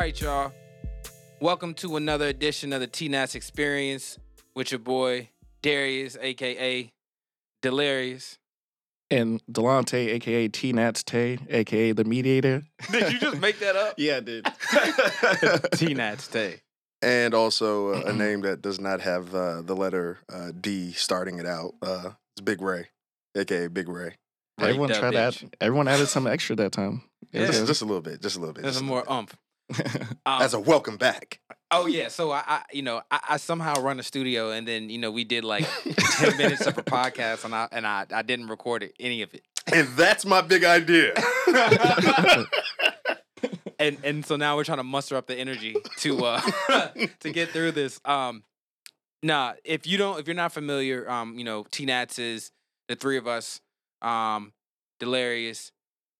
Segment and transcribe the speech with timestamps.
[0.00, 0.50] All right, y'all.
[1.42, 4.18] Welcome to another edition of the T Nats Experience
[4.54, 5.28] with your boy
[5.60, 6.90] Darius, aka
[7.60, 8.38] Delirious.
[9.10, 12.62] And Delonte, aka T Nats Tay, aka the mediator.
[12.90, 13.96] Did you just make that up?
[13.98, 14.46] Yeah, I did.
[15.74, 16.62] T Nats Tay.
[17.02, 21.38] and also uh, a name that does not have uh, the letter uh, D starting
[21.38, 21.74] it out.
[21.82, 22.86] Uh, it's Big Ray,
[23.36, 24.14] aka Big Ray.
[24.58, 25.56] everyone tried that that.
[25.60, 27.02] Everyone added some extra that time.
[27.34, 28.62] It was Just, just a little bit, just a little bit.
[28.62, 29.36] There's just a a more little umph.
[29.70, 30.08] Um,
[30.42, 31.40] As a welcome back.
[31.70, 34.90] oh yeah, so I, I you know, I, I somehow run a studio, and then
[34.90, 35.66] you know we did like
[36.18, 39.32] ten minutes of a podcast, and I and I, I didn't record it, any of
[39.34, 39.42] it.
[39.72, 41.14] And that's my big idea.
[43.78, 46.40] and and so now we're trying to muster up the energy to uh
[47.20, 48.00] to get through this.
[48.04, 48.42] Um
[49.22, 52.50] nah, if you don't if you're not familiar, um, you know, T Nats is
[52.88, 53.60] the three of us,
[54.02, 54.52] um,
[54.98, 55.72] Delirious,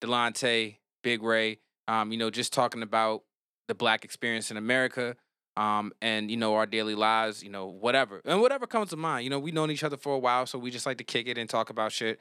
[0.02, 3.22] Delonte, Big Ray, um, you know, just talking about
[3.70, 5.16] the black experience in America.
[5.56, 8.20] Um, and you know, our daily lives, you know, whatever.
[8.24, 9.24] And whatever comes to mind.
[9.24, 11.28] You know, we've known each other for a while, so we just like to kick
[11.28, 12.18] it and talk about shit.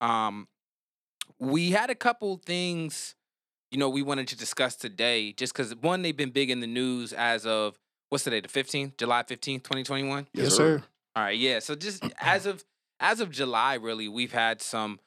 [0.00, 0.48] Um
[1.38, 3.14] we had a couple things
[3.70, 6.66] you know, we wanted to discuss today, just because one, they've been big in the
[6.66, 10.26] news as of what's today, the fifteenth, July fifteenth, twenty twenty one.
[10.32, 10.82] yes, sir.
[11.14, 11.58] All right, yeah.
[11.58, 12.64] So just as of
[13.00, 15.00] as of July, really, we've had some,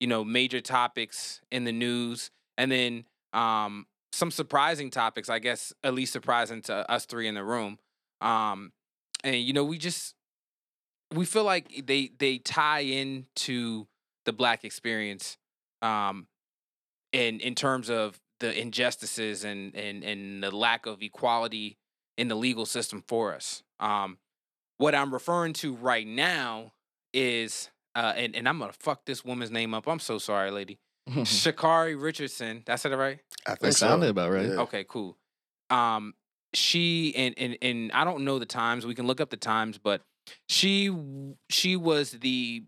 [0.00, 5.28] you know, major topics in the news, and then um, some surprising topics.
[5.28, 7.78] I guess at least surprising to us three in the room.
[8.20, 8.72] Um,
[9.24, 10.14] and you know, we just
[11.14, 13.86] we feel like they they tie into
[14.24, 15.38] the black experience,
[15.82, 16.26] um,
[17.12, 21.78] in in terms of the injustices and and and the lack of equality
[22.16, 23.62] in the legal system for us.
[23.80, 24.18] Um,
[24.78, 26.72] what I'm referring to right now
[27.12, 29.86] is, uh, and, and I'm gonna fuck this woman's name up.
[29.86, 30.78] I'm so sorry, lady.
[31.08, 32.62] Sha'Carri Richardson.
[32.66, 33.18] That's it, right?
[33.46, 33.86] I That think so.
[33.86, 34.46] sounded about right.
[34.46, 34.60] Yeah.
[34.62, 35.16] Okay, cool.
[35.70, 36.14] Um,
[36.54, 38.86] she and and and I don't know the times.
[38.86, 40.02] We can look up the times, but
[40.48, 40.94] she
[41.50, 42.64] she was the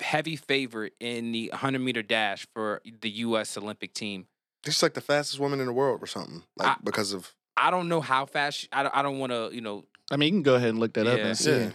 [0.00, 3.56] heavy favorite in the 100 meter dash for the U.S.
[3.56, 4.26] Olympic team.
[4.64, 6.42] She's like the fastest woman in the world or something.
[6.56, 8.58] Like I- because of I don't know how fast.
[8.58, 10.70] She, I don't, I don't want to, you know, I mean, you can go ahead
[10.70, 11.50] and look that up and see.
[11.52, 11.70] yeah.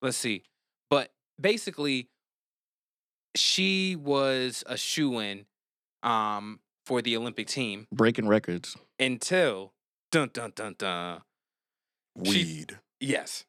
[0.00, 0.42] let's see.
[0.88, 2.08] But basically,
[3.38, 5.46] she was a shoe in
[6.02, 8.76] um, for the Olympic team Breaking records.
[8.98, 9.72] until
[10.10, 11.22] dun dun dun dun.
[12.24, 12.78] She- weed.
[13.00, 13.44] Yes,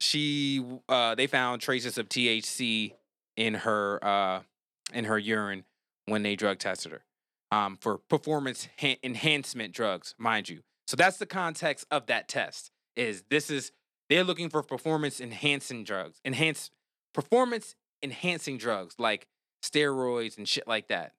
[0.00, 0.62] she.
[0.88, 2.92] Uh, they found traces of THC
[3.36, 4.42] in her uh,
[4.92, 5.64] in her urine
[6.06, 7.02] when they drug tested her
[7.50, 10.60] um, for performance ha- enhancement drugs, mind you.
[10.86, 12.70] So that's the context of that test.
[12.96, 13.72] Is this is
[14.10, 16.70] they're looking for performance enhancing drugs, enhance
[17.14, 17.74] performance
[18.06, 19.26] enhancing drugs like
[19.62, 21.12] steroids and shit like that.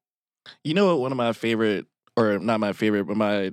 [0.63, 1.01] You know what?
[1.01, 3.51] One of my favorite, or not my favorite, but my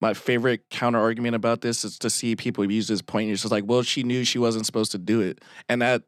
[0.00, 3.30] my favorite counter argument about this is to see people use this point.
[3.30, 6.02] It's just like, well, she knew she wasn't supposed to do it, and that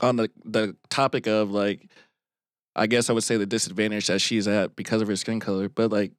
[0.00, 1.90] on the the topic of like,
[2.76, 5.68] I guess I would say the disadvantage that she's at because of her skin color,
[5.68, 6.12] but like,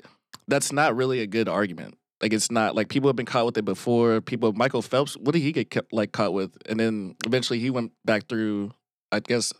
[0.47, 1.97] that's not really a good argument.
[2.21, 4.21] Like, it's not like people have been caught with it before.
[4.21, 6.55] People, Michael Phelps, what did he get like caught with?
[6.67, 8.71] And then eventually he went back through.
[9.11, 9.53] I guess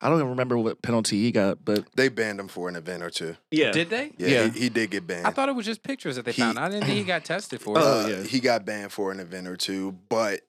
[0.00, 3.02] I don't even remember what penalty he got, but They banned him for an event
[3.02, 3.36] or two.
[3.50, 4.12] yeah, Did they?
[4.16, 4.48] Yeah, Yeah.
[4.48, 5.26] He, he did get banned.
[5.26, 6.58] I thought it was just pictures that they He- found.
[6.58, 7.82] I didn't think he got tested for it.
[7.82, 8.22] Uh, Oh, yeah.
[8.22, 10.40] he got banned for an event or two, but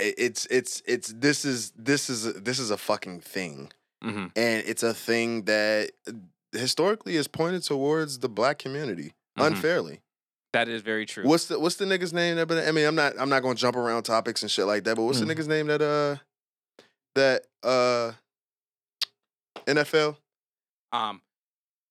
[0.00, 3.70] it- it's it's it's this is this is this is a fucking thing,
[4.02, 5.90] hmm and it's a thing that
[6.52, 9.46] historically is pointed towards the black community Mhm.
[9.46, 10.00] unfairly.
[10.52, 11.24] That is very true.
[11.24, 12.36] What's the what's the nigga's name?
[12.36, 14.84] That, but I mean, I'm not I'm not gonna jump around topics and shit like
[14.84, 14.96] that.
[14.96, 16.16] But what's the nigga's name that uh
[17.16, 18.12] that uh
[19.66, 20.16] NFL?
[20.92, 21.20] Um,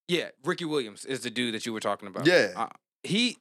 [0.07, 2.25] yeah, Ricky Williams is the dude that you were talking about.
[2.25, 2.51] Yeah.
[2.55, 2.67] uh,
[3.03, 3.37] he.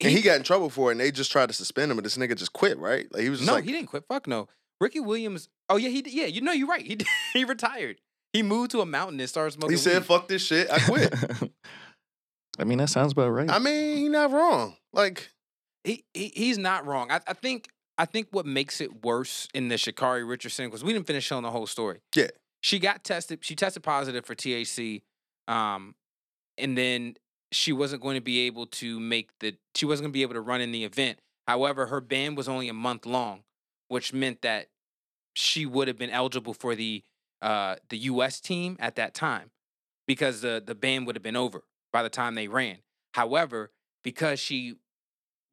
[0.00, 2.04] And he got in trouble for it, and they just tried to suspend him, but
[2.04, 3.12] this nigga just quit, right?
[3.12, 4.04] Like he was just no, like, he didn't quit.
[4.08, 4.48] Fuck no.
[4.80, 5.48] Ricky Williams.
[5.68, 6.26] Oh yeah, he did- yeah.
[6.26, 6.86] You know, you're right.
[6.86, 8.00] He did- he retired.
[8.32, 9.70] He moved to a mountain and started smoking.
[9.72, 10.06] he said, weed.
[10.06, 11.12] "Fuck this shit, I quit."
[12.60, 13.50] I mean, that sounds about right.
[13.50, 14.76] I mean, he's not wrong.
[14.92, 15.30] Like,
[15.84, 17.10] he, he he's not wrong.
[17.10, 20.92] I, I think I think what makes it worse in the Sha'Carri Richardson because we
[20.92, 22.00] didn't finish telling the whole story.
[22.14, 22.28] Yeah.
[22.60, 23.40] she got tested.
[23.42, 25.02] She tested positive for THC,
[25.48, 25.96] um,
[26.56, 27.16] and then
[27.50, 29.56] she wasn't going to be able to make the.
[29.74, 31.18] She wasn't going to be able to run in the event.
[31.48, 33.42] However, her ban was only a month long,
[33.88, 34.68] which meant that
[35.34, 37.02] she would have been eligible for the
[37.42, 38.40] uh, the U.S.
[38.40, 39.50] team at that time
[40.06, 42.78] because the the ban would have been over by the time they ran.
[43.14, 43.70] However,
[44.04, 44.74] because she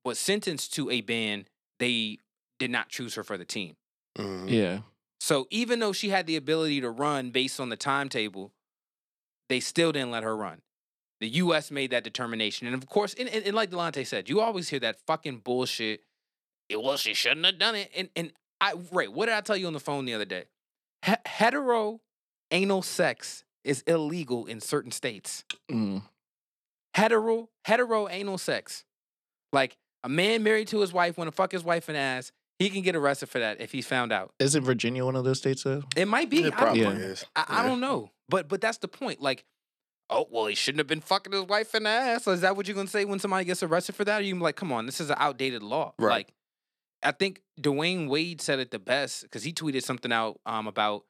[0.03, 1.45] was sentenced to a ban,
[1.79, 2.19] they
[2.59, 3.75] did not choose her for the team.
[4.17, 4.49] mhm.
[4.49, 4.79] yeah.
[5.19, 8.51] So even though she had the ability to run based on the timetable,
[9.49, 10.61] they still didn't let her run.
[11.21, 11.71] The U.S.
[11.71, 14.79] made that determination, and of course, and, and, and like Delonte said, you always hear
[14.81, 16.01] that fucking bullshit.
[16.69, 19.11] It well, she shouldn't have done it, and and I right.
[19.11, 20.45] What did I tell you on the phone the other day?
[21.05, 22.01] He- hetero
[22.51, 25.43] anal sex is illegal in certain states.
[25.71, 26.03] Mm.
[26.93, 28.83] Hetero hetero anal sex,
[29.51, 32.31] like a man married to his wife want to fuck his wife in the ass,
[32.59, 34.31] he can get arrested for that if he's found out.
[34.39, 35.83] Isn't Virginia one of those states though?
[35.95, 36.39] It might be.
[36.39, 36.89] It I don't probably Yeah.
[36.91, 37.25] is.
[37.35, 37.69] I, I Yeah.
[37.69, 39.21] don't know, but but that's the point.
[39.21, 39.43] Like,
[40.09, 42.27] oh well, he shouldn't have been fucking his wife in the ass.
[42.27, 44.21] Is that what you're gonna say when somebody gets arrested for that?
[44.21, 45.93] Or you gonna like, come on, this is an outdated law.
[45.99, 46.09] Right.
[46.11, 46.33] Like,
[47.03, 51.03] I think Dwyane Wade said it the best because he tweeted something out um about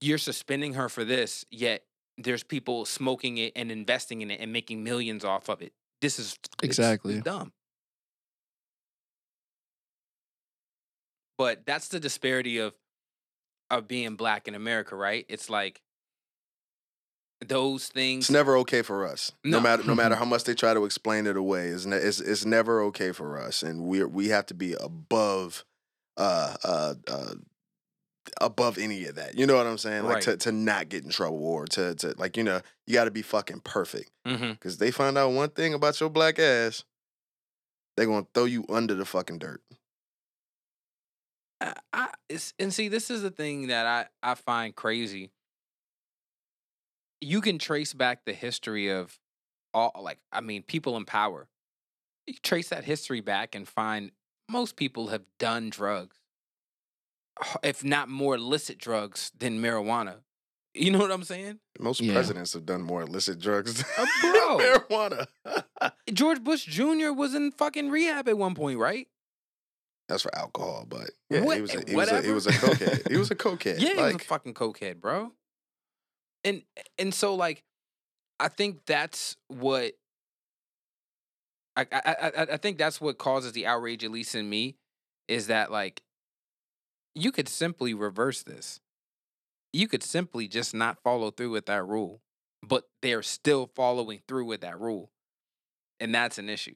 [0.00, 1.84] you're suspending her for this, yet
[2.16, 5.72] there's people smoking it and investing in it and making millions off of it.
[6.00, 7.14] This is it's- Exactly.
[7.16, 7.52] it's dumb.
[11.38, 12.74] But that's the disparity of
[13.70, 15.24] of being black in America, right?
[15.28, 15.80] It's like
[17.46, 18.24] those things.
[18.24, 19.30] It's never okay for us.
[19.44, 19.62] No, No.
[19.62, 22.44] matter no matter how much they try to explain it away, it's, ne- it's it's
[22.44, 25.64] never okay for us, and we we have to be above,
[26.16, 27.34] uh, uh, uh,
[28.40, 29.38] above any of that.
[29.38, 30.04] You know what I'm saying?
[30.04, 30.22] Like Right.
[30.24, 33.10] to to not get in trouble or to to like you know you got to
[33.12, 36.82] be fucking perfect because they find out one thing about your black ass,
[37.96, 39.62] they're gonna throw you under the fucking dirt.
[41.60, 45.30] I, I, it's, and see, this is the thing that I, I find crazy.
[47.20, 49.18] You can trace back the history of
[49.74, 51.48] all, like, I mean, people in power.
[52.26, 54.12] You trace that history back and find
[54.48, 56.16] most people have done drugs,
[57.62, 60.16] if not more illicit drugs than marijuana.
[60.74, 61.58] You know what I'm saying?
[61.80, 62.12] Most Yeah.
[62.12, 64.58] presidents have done more illicit drugs Uh, than bro.
[64.58, 65.26] marijuana.
[66.12, 67.12] George Bush Jr.
[67.12, 69.08] was in fucking rehab at one point, right?
[70.08, 72.52] That's for alcohol, but yeah, What- he was a, he was a, he was a
[72.52, 73.10] cokehead.
[73.10, 73.78] He was a cokehead.
[73.80, 75.32] Yeah, he was a fucking cokehead, bro.
[76.44, 76.62] And
[76.98, 77.62] and so like,
[78.40, 79.92] I think that's what.
[81.76, 84.76] I I I, I- think that's what causes the outrage, at least in me,
[85.28, 86.02] is that like,
[87.14, 88.80] you could simply reverse this.
[89.72, 92.22] You could simply just not follow through with that rule,
[92.66, 95.10] but they're still following through with that rule,
[96.00, 96.74] and that's an issue.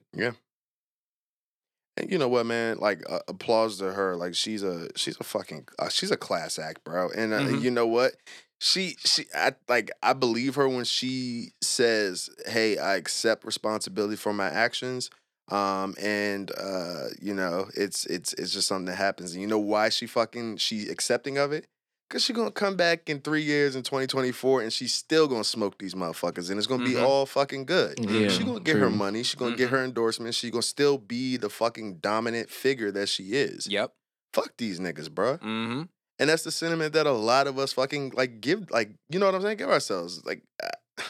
[1.97, 2.77] And you know what, man?
[2.79, 4.15] Like, uh, applause to her.
[4.15, 7.09] Like, she's a she's a fucking uh, she's a class act, bro.
[7.15, 7.61] And uh, Mhm.
[7.61, 8.13] you know what?
[8.59, 14.33] She she I like I believe her when she says, "Hey, I accept responsibility for
[14.33, 15.09] my actions."
[15.49, 19.33] Um, and uh, you know, it's it's it's just something that happens.
[19.33, 21.67] And you know why she fucking she accepting of it?
[22.13, 25.79] Cause she's gonna come back in three years in 2024 and she's still gonna smoke
[25.79, 27.01] these motherfuckers and it's gonna be Mhm.
[27.03, 27.97] all fucking good.
[27.99, 29.23] Yeah, She gonna get her money.
[29.23, 30.37] She gonna get her endorsements.
[30.37, 33.65] She gonna still be the fucking dominant figure that she is.
[33.65, 33.93] Yep.
[34.31, 35.39] Fuck these niggas, bruh.
[35.39, 35.81] Mm-hmm.
[36.19, 39.25] And that's the sentiment that a lot of us fucking like give, like you know
[39.25, 39.57] what I'm saying?
[39.57, 40.43] Give ourselves like.
[40.63, 40.69] uh,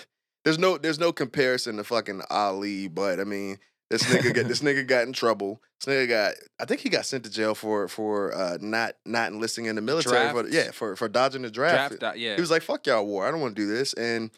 [0.45, 3.57] there's no, there's no comparison to fucking Ali, but I mean,
[3.93, 5.61] this nigga get this nigga got in trouble.
[5.79, 9.31] This nigga got, I think he got sent to jail for for uh, not not
[9.31, 10.29] enlisting in the military.
[10.31, 10.53] For, Draft.
[10.53, 11.99] yeah, for for dodging the draft.
[11.99, 12.15] Draft.
[12.15, 12.35] uh, yeah.
[12.35, 13.27] He was like, "Fuck y'all war.
[13.27, 14.31] I don't want to do this." And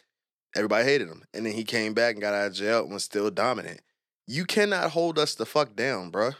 [0.54, 1.22] everybody hated him.
[1.32, 3.80] And then he came back and got out of jail and was still dominant.
[4.26, 6.34] You cannot hold us the fuck down, bruh.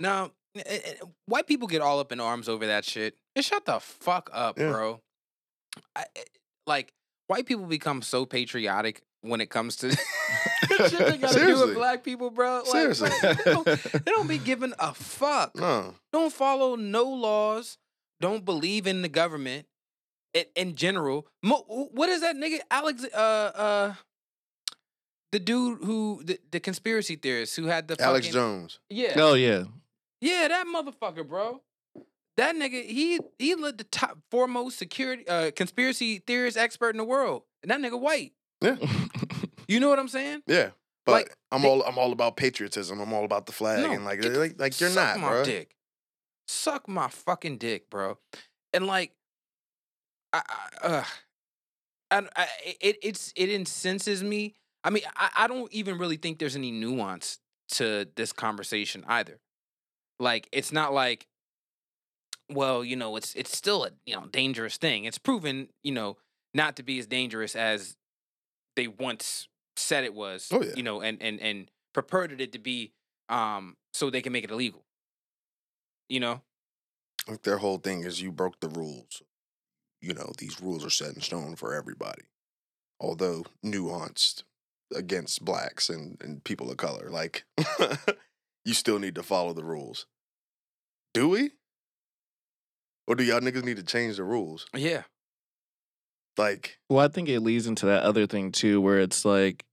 [0.00, 0.94] Now, eh, eh,
[1.26, 3.16] white people get all up in arms over that shit.
[3.36, 4.70] And shut the fuck up, Yeah.
[4.70, 5.00] bro.
[5.94, 6.22] I, eh,
[6.66, 6.92] like,
[7.26, 9.88] white people become so patriotic when it comes to
[10.68, 11.66] shit they gotta do Seriously.
[11.66, 12.58] with black people, bro.
[12.58, 13.10] Like, Seriously.
[13.20, 13.64] bro, they, don't,
[14.04, 15.54] they don't be giving a fuck.
[15.56, 15.94] No.
[16.12, 17.78] Don't follow no laws.
[18.20, 19.66] Don't believe in the government.
[20.34, 21.56] In, in general, Mo,
[21.92, 23.02] what is that nigga Alex?
[23.04, 23.94] Uh, uh,
[25.32, 28.78] the dude who the, the conspiracy theorist who had the Alex Jones.
[28.90, 29.64] Yeah, Oh yeah.
[30.20, 31.62] yeah, that motherfucker, bro.
[32.36, 37.04] That nigga, he he led the top foremost security uh conspiracy theorist expert in the
[37.04, 37.42] world.
[37.62, 38.32] And that nigga white.
[39.68, 40.42] You know what I'm saying?
[40.46, 40.70] Yeah.
[41.06, 43.00] But Like, I'm they- all I'm all about patriotism.
[43.00, 43.82] I'm all about the flag.
[43.82, 45.44] No, and like like, like you're Suck not, my bro.
[45.44, 45.74] dick.
[46.46, 48.18] Suck my fucking dick, bro.
[48.72, 49.12] And like
[50.32, 50.42] I,
[50.82, 51.04] I uh
[52.10, 52.46] and I,
[52.80, 54.54] it it's it incenses me.
[54.84, 57.38] I mean, I, I don't even really think there's any nuance
[57.72, 59.38] to this conversation either.
[60.20, 61.26] Like, it's not like,
[62.50, 65.04] well, you know, it's it's still a you know dangerous thing.
[65.04, 66.16] It's proven, you know,
[66.54, 67.96] not to be as dangerous as
[68.76, 70.48] they once said it was.
[70.52, 70.72] Oh, yeah.
[70.76, 72.92] You know, and and and purported it to be,
[73.28, 74.84] um, so they can make it illegal.
[76.08, 76.42] You know,
[77.26, 79.22] Like their whole thing is you broke the rules.
[80.00, 82.22] You know, these rules are set in stone for everybody.
[83.00, 84.44] Although nuanced
[84.94, 87.10] against blacks and, and people of color.
[87.10, 87.44] Like
[88.64, 90.06] you still need to follow the rules.
[91.12, 91.50] Do we?
[93.06, 94.66] Or do y'all niggas need to change the rules?
[94.74, 95.02] yeah.
[96.36, 99.64] Like, Well, I think it leads into that other thing too, where it's like,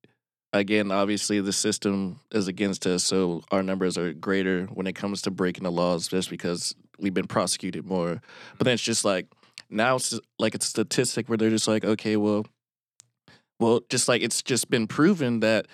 [0.59, 5.21] again, obviously the system is against us, so our numbers are greater when it comes
[5.23, 8.21] to breaking the laws, just because we've been prosecuted more.
[8.57, 9.27] But then it's just like
[9.69, 12.45] now it's just like it's a statistic where they're just like, okay, well,
[13.59, 15.67] well, just like it's just been proven that,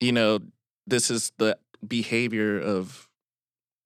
[0.00, 0.38] you know,
[0.86, 3.08] this is the behavior of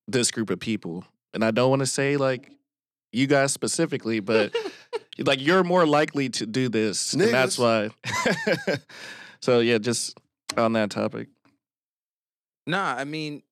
[0.07, 2.51] this group of people, and I don't want to say like
[3.13, 4.55] you guys specifically, but
[5.19, 7.91] like you're more likely to do this, and that's why.
[9.47, 10.19] so yeah, just
[10.57, 11.29] on that topic.
[12.67, 13.43] Nah, I mean,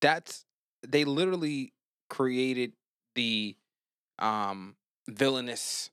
[0.00, 0.44] that's
[0.86, 1.72] they literally
[2.08, 2.72] created
[3.16, 3.56] the
[4.20, 4.76] um
[5.08, 5.90] villainous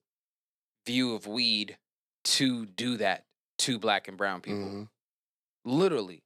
[0.85, 1.77] view of weed
[2.23, 3.25] to do that
[3.57, 4.59] to black and brown people.
[4.69, 4.87] mhm.
[5.65, 6.21] Literally.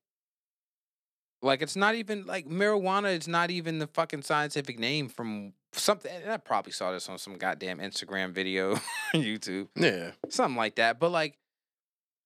[1.42, 6.12] Like it's not even like marijuana is not even the fucking scientific name from something
[6.12, 8.76] and I probably saw this on some goddamn Instagram video
[9.16, 9.70] YouTube.
[9.78, 11.00] yeah, Something like that.
[11.00, 11.38] But like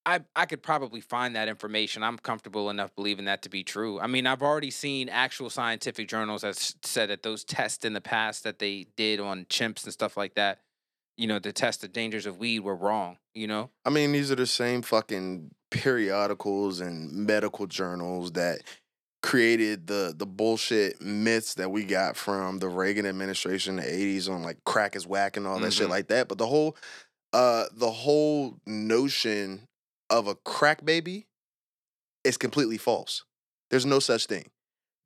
[0.05, 2.03] I I could probably find that information.
[2.03, 3.99] I'm comfortable enough believing that to be true.
[3.99, 8.01] I mean, I've already seen actual scientific journals that said that those tests in the
[8.01, 10.59] past that they did on chimps and stuff like that,
[11.17, 13.69] you know, to test the dangers of weed were wrong, you know?
[13.85, 18.59] I mean, these are the same fucking periodicals and medical journals that
[19.21, 24.27] created the the bullshit myths that we got from the Reagan administration in the 80s
[24.29, 25.91] on like crack is whack and all that shit Mhm.
[25.91, 26.27] like that.
[26.27, 26.75] But the whole
[27.31, 29.65] uh the whole notion
[30.13, 31.25] of a crack baby
[32.23, 33.25] is completely false.
[33.71, 34.51] There's no such thing.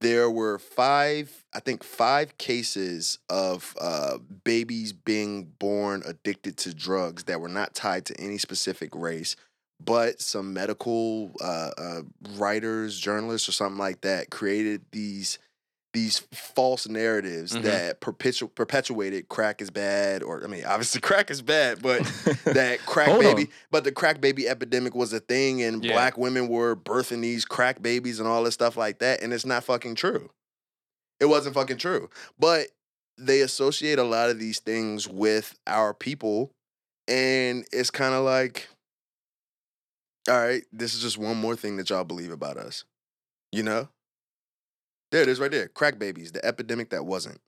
[0.01, 7.23] There were five, I think five cases of uh, babies being born addicted to drugs
[7.23, 9.37] that were not tied to any specific race,
[9.83, 12.01] but some medical uh, uh,
[12.35, 15.39] writers, journalists, or something like that created these
[15.93, 17.63] these false narratives Mhm.
[17.63, 22.03] that perpetu- perpetuated crack is bad, or I mean, obviously crack is bad, but
[22.45, 23.49] that crack baby, on.
[23.71, 25.93] but the crack baby epidemic was a thing, and Yeah.
[25.93, 29.45] black women were birthing these crack babies and all this stuff like that, and it's
[29.45, 30.29] not fucking true.
[31.19, 32.67] It wasn't fucking true, but
[33.17, 36.51] they associate a lot of these things with our people,
[37.07, 38.67] and it's kind of like,
[40.29, 42.83] all right, this is just one more thing that y'all believe about us,
[43.51, 43.89] you know.
[45.11, 45.67] There it is, right there.
[45.67, 47.39] Crack babies, the epidemic that wasn't.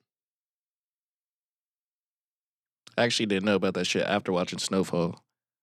[2.97, 5.21] I actually didn't know about that shit after watching Snowfall.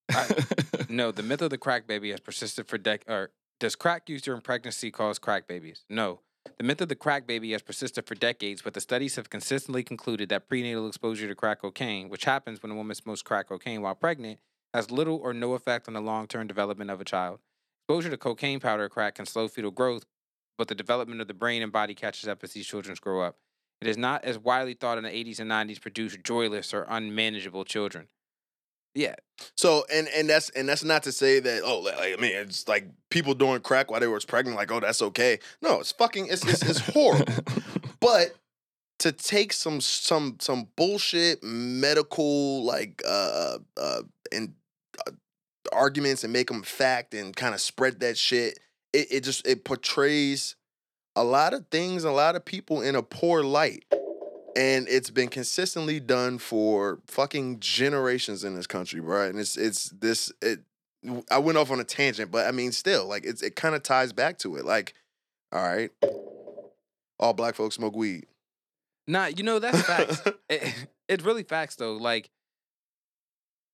[0.89, 3.11] No, the myth of the crack baby has persisted for decades.
[3.11, 5.85] or does crack use during pregnancy cause crack babies?
[5.91, 6.21] No.
[6.59, 9.83] The myth of the crack baby has persisted for decades, but the studies have consistently
[9.83, 13.83] concluded that prenatal exposure to crack cocaine, which happens when a woman smokes crack cocaine
[13.83, 14.39] while pregnant,
[14.73, 17.41] has little or no effect on the long term development of a child.
[17.83, 20.05] Exposure to cocaine powder crack can slow fetal growth,
[20.57, 23.37] but the development of the brain and body catches up as these children grow up.
[23.81, 27.65] It is not as widely thought in the 80s and 90s produced joyless or unmanageable
[27.65, 28.09] children.
[28.95, 29.17] Yeah,
[29.57, 32.67] So and and that's and that's not to say that oh like, I mean it's
[32.67, 36.29] like people doing crack while they were pregnant like oh that's okay no it's fucking
[36.29, 37.27] it's it's, it's horrible
[38.01, 38.35] but
[39.01, 44.01] to take some some some bullshit medical like uh uh
[44.33, 44.55] and
[45.07, 45.11] uh,
[45.73, 48.59] arguments and make them fact and kind of spread that shit
[48.97, 50.57] it it just it portrays
[51.15, 53.85] a lot of things a lot of people in a poor light
[54.57, 59.29] and it's been consistently done for fucking generations in this country, bro.
[59.29, 60.61] And it's it's this it.
[61.31, 63.83] I went off on a tangent, but I mean, still, like it's it kind of
[63.83, 64.65] ties back to it.
[64.65, 64.95] Like,
[65.53, 65.91] all right,
[67.21, 68.25] all black folks smoke weed.
[69.07, 70.23] Nah, you know that's facts.
[70.49, 71.97] it, it's really facts though.
[71.97, 72.31] Like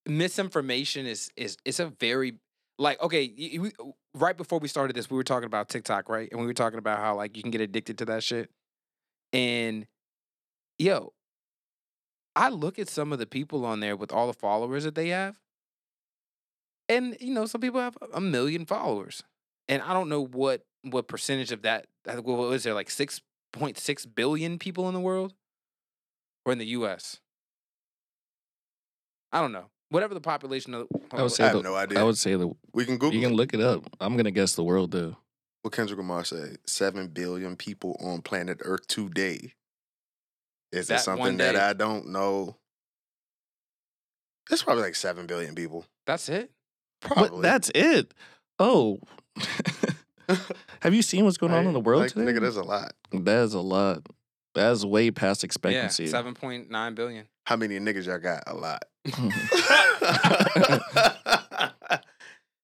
[0.05, 2.35] misinformation is is it's a very
[2.77, 3.33] like okay.
[3.39, 6.29] y- y- we, right before we started this, we were talking about TikTok, right?
[6.31, 8.51] And we were talking about how like you can get addicted to that shit.
[9.33, 9.87] And
[10.79, 11.13] yo,
[12.37, 15.09] I look at some of the people on there with all the followers that they
[15.09, 15.39] have,
[16.89, 19.23] and you know some people have a million followers,
[19.69, 21.87] and I don't know what what percentage of that.
[22.07, 23.21] I think, was there like six
[23.53, 25.35] point six billion people in the world,
[26.45, 27.21] or in the U.S.
[29.31, 29.71] I don't know.
[29.93, 30.89] Whatever the population of.
[31.13, 32.01] I would I have the, no idea.
[32.01, 33.15] I would say the we can Google.
[33.15, 33.85] you can look it up.
[34.01, 35.17] I'm gonna guess the world though.
[35.61, 36.57] What Kendrick Lamar say?
[36.67, 39.53] Seven billion people on planet Earth today.
[40.73, 41.57] Is it That something that.
[41.57, 42.57] I don't know?
[44.51, 45.85] It's probably like seven billion people.
[46.07, 46.51] That's it.
[47.01, 47.29] Probably.
[47.29, 48.15] But that's it.
[48.59, 48.99] Oh,
[50.81, 52.33] have you seen what's going on in the world like, today?
[52.33, 52.93] Nigga, there's a lot.
[53.13, 54.07] That is a lot.
[54.55, 56.05] That is way past expectancy.
[56.05, 57.27] Yeah, seven point nine billion.
[57.47, 58.45] How many niggas y'all got?
[58.47, 58.85] A lot.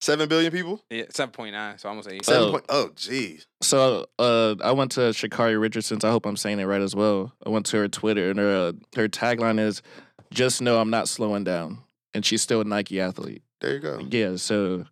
[0.00, 0.80] Seven billion people?
[0.90, 1.76] Yeah, seven point nine.
[1.78, 2.24] So I almost eight.
[2.24, 2.50] Seven Oh.
[2.52, 2.64] point.
[2.68, 3.48] Oh, geez.
[3.62, 6.04] So uh, I went to Sha'Carri Richardson's.
[6.04, 7.32] I hope I'm saying it right as well.
[7.44, 9.82] I went to her Twitter, and her uh, her tagline is,
[10.32, 11.78] "Just know I'm not slowing down."
[12.14, 13.42] and she's still a Nike athlete.
[13.60, 14.00] There you go.
[14.08, 14.86] Yeah, so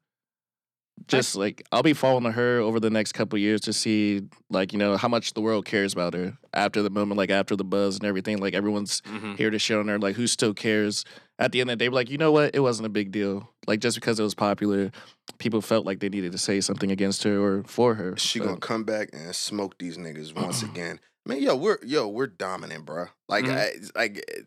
[1.08, 4.78] just like I'll be following her over the next couple years to see like you
[4.78, 7.96] know how much the world cares about her after the moment, like after the buzz
[7.96, 8.38] and everything.
[8.38, 9.34] Like everyone's Mm-hmm.
[9.34, 9.98] here to shit on her.
[9.98, 11.04] Like who still cares?
[11.38, 13.48] At the end of the day, like you know what, it wasn't a big deal.
[13.66, 14.90] Like just because it was popular,
[15.38, 18.16] people felt like they needed to say something against her or for her.
[18.16, 20.98] She gonna come back and smoke these niggas once again.
[21.26, 23.06] Man, yo, we're yo, we're dominant, bro.
[23.28, 23.56] Like, Mhm.
[23.56, 24.40] I, like eh,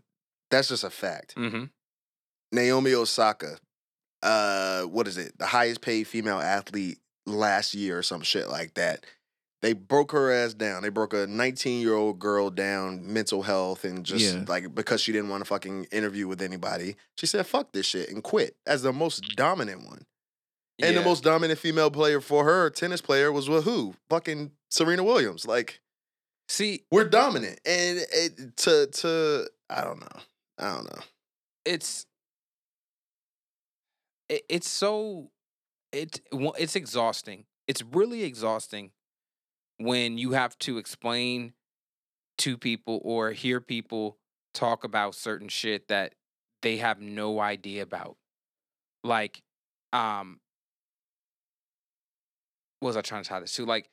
[0.50, 1.36] that's just a fact.
[1.36, 1.66] Mm-hmm.
[2.52, 3.58] Naomi Osaka,
[4.24, 5.38] uh, what is it?
[5.38, 9.06] The highest paid female athlete last year or some shit like that.
[9.62, 10.84] They broke her ass down.
[10.84, 14.46] They broke a 19 year old girl down, mental health, and just Yeah.
[14.48, 18.10] like because she didn't want to fucking interview with anybody, she said fuck this shit
[18.10, 20.06] and quit as the most dominant one.
[20.82, 23.96] And the most dominant female player for her, tennis player, was with who?
[24.10, 25.46] Fucking Serena Williams.
[25.46, 25.82] Like
[26.48, 30.22] see, we're dominant, and it, to to I don't know,
[30.58, 31.02] I don't know.
[31.66, 32.06] it's
[34.30, 35.32] it, it's so
[35.92, 37.46] it it's exhausting.
[37.68, 38.92] It's really exhausting
[39.78, 41.54] when you have to explain
[42.40, 44.18] to people or hear people
[44.54, 46.16] talk about certain shit that
[46.62, 48.18] they have no idea about.
[49.04, 49.42] Like,
[49.94, 50.40] um,
[52.80, 53.66] what was I trying to tie this to?
[53.66, 53.90] Like,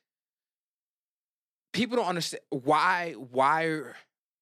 [1.72, 3.80] people don't understand why why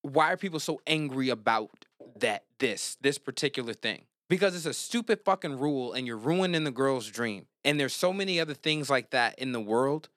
[0.02, 1.70] why are people so angry about
[2.16, 6.70] that this this particular thing because it's a stupid fucking rule and you're ruining the
[6.70, 10.08] girl's dream and there's so many other things like that in the world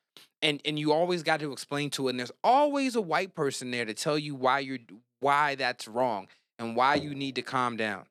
[0.42, 3.72] and and you always got to explain to it and there's always a white person
[3.72, 4.80] there to tell you why you're
[5.20, 6.28] why that's wrong
[6.60, 8.06] and why you need to calm down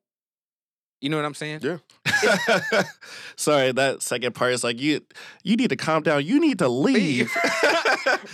[1.00, 1.78] you know what i'm saying Yeah.
[3.36, 5.00] Sorry, that second part is like you.
[5.44, 6.24] You need to calm down.
[6.24, 7.30] You need to leave,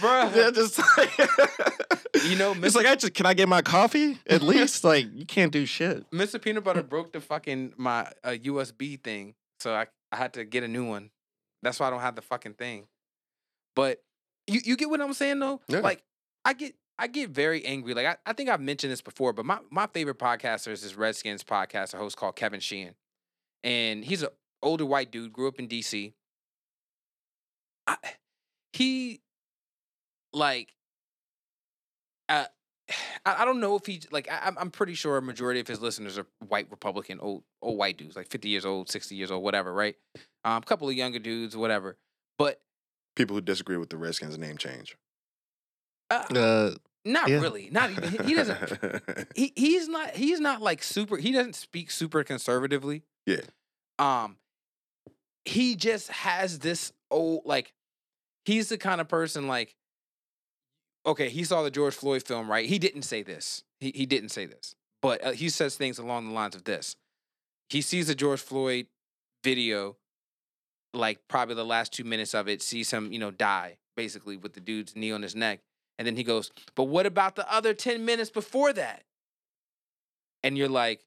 [0.01, 0.33] Bruh.
[0.37, 1.11] Yeah, just like,
[2.25, 4.85] You know, it's like I just can I get my coffee at least?
[4.85, 6.09] like you can't do shit.
[6.13, 6.41] Mr.
[6.41, 10.63] Peanut Butter broke the fucking my uh, USB thing, so I I had to get
[10.63, 11.11] a new one.
[11.63, 12.87] That's why I don't have the fucking thing.
[13.75, 14.03] But
[14.47, 15.61] you you get what I'm saying though?
[15.69, 15.81] Yeah.
[15.81, 16.03] Like
[16.45, 17.95] I get I get very angry.
[17.95, 20.95] Like I, I think I've mentioned this before, but my, my favorite podcaster is this
[20.95, 22.95] Redskins podcast, a host called Kevin Sheehan.
[23.65, 24.29] And he's an
[24.63, 26.13] older white dude, grew up in DC.
[27.89, 27.97] I,
[28.73, 29.21] he
[30.33, 30.73] like
[32.29, 32.45] uh
[33.27, 35.67] I, I don't know if he like I, I'm- I'm pretty sure a majority of
[35.67, 39.31] his listeners are white Republican old old white dudes like 50 years old 60 years
[39.31, 39.97] old whatever right
[40.45, 41.97] um a couple of younger dudes whatever
[42.39, 42.61] but
[43.15, 44.97] People who disagree with the Redskins name change.
[46.11, 46.71] uh, Uh,
[47.05, 47.41] not yeah.
[47.41, 51.57] really not even he, he doesn't he he's not he's not like super he doesn't
[51.57, 53.03] speak super conservatively.
[53.27, 53.41] Yeah.
[53.99, 54.37] um
[55.45, 57.73] he just has this old like
[58.45, 59.75] he's the kind of person like
[61.05, 62.67] okay he saw the george floyd film right?
[62.67, 63.65] He didn't say this.
[63.81, 64.75] He, he didn't say this.
[65.01, 66.95] But uh, he says things along the lines of this.
[67.69, 68.87] He sees the george floyd
[69.43, 69.97] video
[70.95, 74.53] like probably the last two minutes of it sees him you know die basically with
[74.55, 75.61] the dude's knee on his neck
[75.99, 79.05] and then he goes but what about the other 10 minutes before that
[80.43, 81.05] and you're like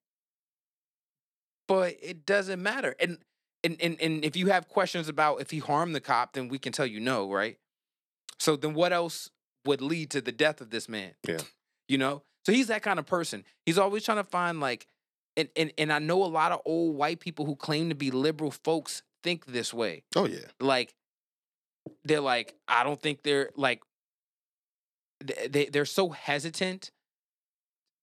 [1.68, 3.18] but it doesn't matter and
[3.66, 6.60] and, and and if you have questions about if he harmed the cop, then we
[6.60, 7.58] can tell you no, right?
[8.40, 9.30] So then what else
[9.66, 11.14] would lead to the death of this man?
[11.28, 11.40] Yeah.
[11.88, 12.22] You know?
[12.46, 13.44] So he's that kind of person.
[13.66, 14.86] He's always trying to find like
[15.36, 18.12] and and, and I know a lot of old white people who claim to be
[18.12, 20.04] liberal folks think this way.
[20.16, 20.46] Oh yeah.
[20.60, 20.94] Like
[22.04, 23.82] they're like, I don't think they're like
[25.20, 26.92] they they're so hesitant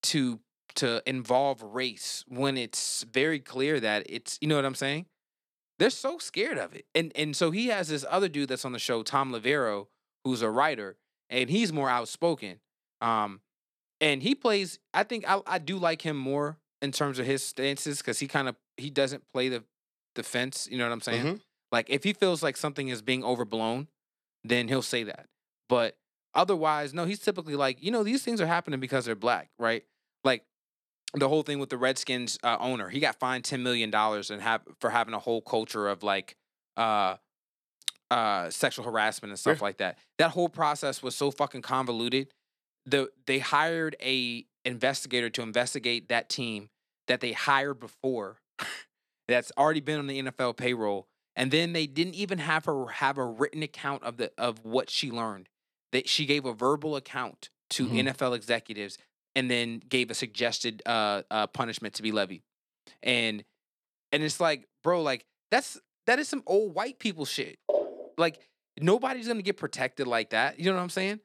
[0.03, 0.39] to
[0.75, 5.05] to involve race when it's very clear that it's you know what I'm saying?
[5.79, 6.85] They're so scared of it.
[6.95, 9.87] And and so he has this other dude that's on the show, Thom Loverro,
[10.23, 10.97] who's a writer,
[11.29, 12.59] and he's more outspoken.
[13.01, 13.41] Um
[14.01, 17.43] and he plays I think I, I do like him more in terms of his
[17.43, 19.63] stances because he kind of he doesn't play the
[20.15, 21.25] the fence, you know what I'm saying?
[21.25, 21.41] Mhm.
[21.71, 23.87] Like if he feels like something is being overblown,
[24.43, 25.27] then he'll say that.
[25.69, 25.97] But
[26.35, 29.83] otherwise, no, he's typically like, you know, these things are happening because they're black, right?
[30.23, 30.43] Like
[31.13, 34.41] the whole thing with the Redskins uh, owner, he got fined ten million dollars and
[34.41, 36.35] have for having a whole culture of like
[36.75, 37.17] uh
[38.09, 39.97] uh sexual harassment and stuff like that.
[40.17, 42.29] That whole process was so fucking convoluted.
[42.85, 46.69] The they hired a investigator to investigate that team
[47.07, 48.37] that they hired before
[49.27, 53.17] that's already been on the NFL payroll and then they didn't even have her have
[53.17, 55.49] a written account of the of what she learned.
[55.93, 58.09] That she gave a verbal account to Mhm.
[58.09, 58.97] NFL executives
[59.35, 62.43] and then gave a suggested uh, uh punishment to be levied.
[63.01, 63.43] And
[64.11, 67.57] and it's like, bro, like that's that is some old white people shit.
[68.17, 68.39] Like
[68.79, 70.59] nobody's gonna get protected like that.
[70.59, 71.19] You know what I'm saying?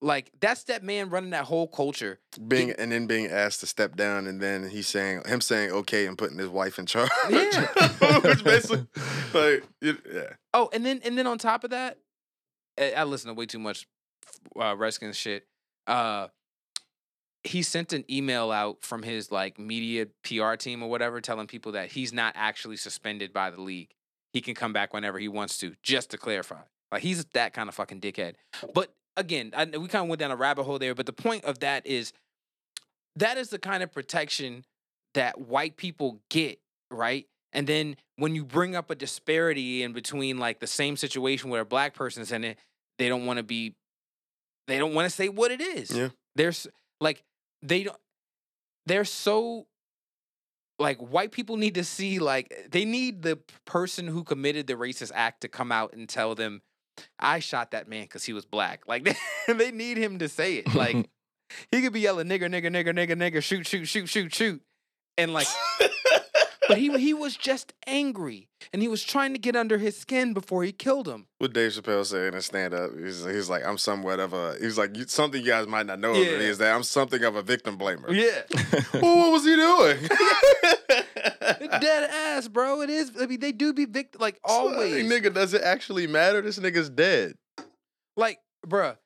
[0.00, 2.20] Like that's that man running that whole culture.
[2.46, 6.06] being and then being asked to step down, and then he's saying him saying okay
[6.06, 7.10] and putting his wife in charge.
[7.28, 7.66] Yeah.
[8.20, 8.86] which basically
[9.34, 10.34] like yeah.
[10.54, 11.98] Oh, and then and then on top of that,
[12.78, 13.88] I, I listen to way too much
[14.60, 15.46] uh, Redskins shit.
[15.86, 16.28] Uh,
[17.44, 21.72] he sent an email out from his like media PR team or whatever, telling people
[21.72, 23.90] that he's not actually suspended by the league.
[24.32, 26.60] He can come back whenever he wants to, just to clarify.
[26.92, 28.34] Like he's that kind of fucking dickhead.
[28.74, 30.94] But again, I, we kind of went down a rabbit hole there.
[30.94, 32.12] But the point of that is,
[33.16, 34.64] that is the kind of protection
[35.14, 37.26] that white people get, right?
[37.52, 41.62] And then when you bring up a disparity in between like the same situation where
[41.62, 42.58] a black person's in it,
[42.98, 43.74] they don't want to be,
[44.68, 45.90] they don't want to say what it is.
[45.90, 46.08] Yeah.
[46.36, 46.66] There's
[47.00, 47.24] like
[47.62, 47.96] they don't.
[48.86, 49.66] They're so
[50.78, 55.10] like white people need to see like they need the person who committed the racist
[55.14, 56.62] act to come out and tell them
[57.18, 58.82] I shot that man because he was black.
[58.86, 59.16] Like they,
[59.52, 60.74] they need him to say it.
[60.74, 61.08] Like
[61.70, 64.62] he could be yelling nigger, nigger, nigger, nigger, nigger, shoot, shoot, shoot, shoot, shoot.
[65.16, 65.48] And like
[66.68, 70.32] but he he was just angry and he was trying to get under his skin
[70.34, 71.26] before he killed him.
[71.38, 74.56] what Dave Chappelle said in a stand up, he's, he's like, I'm somewhat of a,
[74.60, 76.38] he's like, something you guys might not know of Yeah.
[76.38, 78.10] me is that I'm something of a victim blamer.
[78.10, 78.42] Yeah.
[79.00, 79.98] well, what was he doing?
[81.80, 82.82] Dead ass, bro.
[82.82, 85.08] It is I mean they do be victim like always.
[85.10, 86.40] Like, nigga, does it actually matter?
[86.40, 87.34] This nigga's dead.
[88.16, 88.96] like, bruh,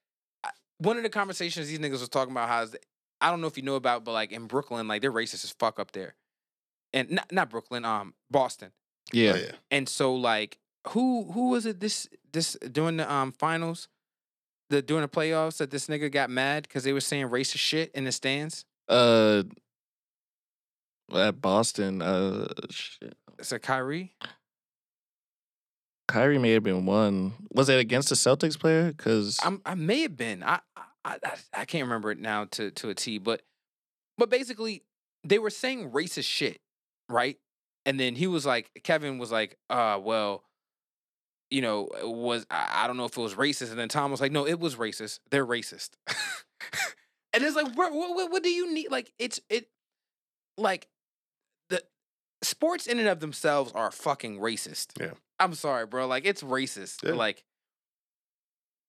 [0.79, 2.77] one of the conversations these niggas was talking about how is
[3.21, 5.55] I don't know if you know about, but like in Brooklyn, like they're racist as
[5.59, 6.15] fuck up there,
[6.93, 8.73] and not not Brooklyn, um, Boston,
[9.13, 9.33] yeah.
[9.35, 9.53] Oh, yeah.
[9.71, 13.89] and so like who who was it this this during the um finals,
[14.71, 17.91] the during the playoffs that this nigga got mad because they were saying racist shit
[17.95, 18.65] in the stands.
[18.89, 19.45] Uh,
[21.15, 23.15] at Boston, uh, shit.
[23.39, 24.15] It's a Kyrie.
[26.09, 27.33] Kyrie may have been one.
[27.53, 28.93] Was it against the Celtics player?
[28.93, 30.43] Because I'm, I may have been.
[30.43, 31.17] I, I I
[31.55, 33.43] I can't remember it now to to a T, but
[34.19, 34.83] but basically
[35.25, 36.61] they were saying racist shit,
[37.09, 37.37] right?
[37.87, 40.45] And then he was like, Kevin was like, uh, well,
[41.51, 44.21] you know, was I, I don't know if it was racist, and then Tom was
[44.21, 45.19] like, no, it was racist.
[45.31, 45.91] They're racist.
[47.33, 48.91] and it's like, bro, what, what what do you need?
[48.91, 49.69] Like, it's it,
[50.57, 50.89] like
[51.71, 51.83] the
[52.43, 54.99] sports in and of themselves are fucking racist.
[55.01, 55.13] Yeah.
[55.41, 56.07] I'm sorry, bro.
[56.07, 57.05] Like, it's racist.
[57.05, 57.13] Yeah.
[57.15, 57.45] Like.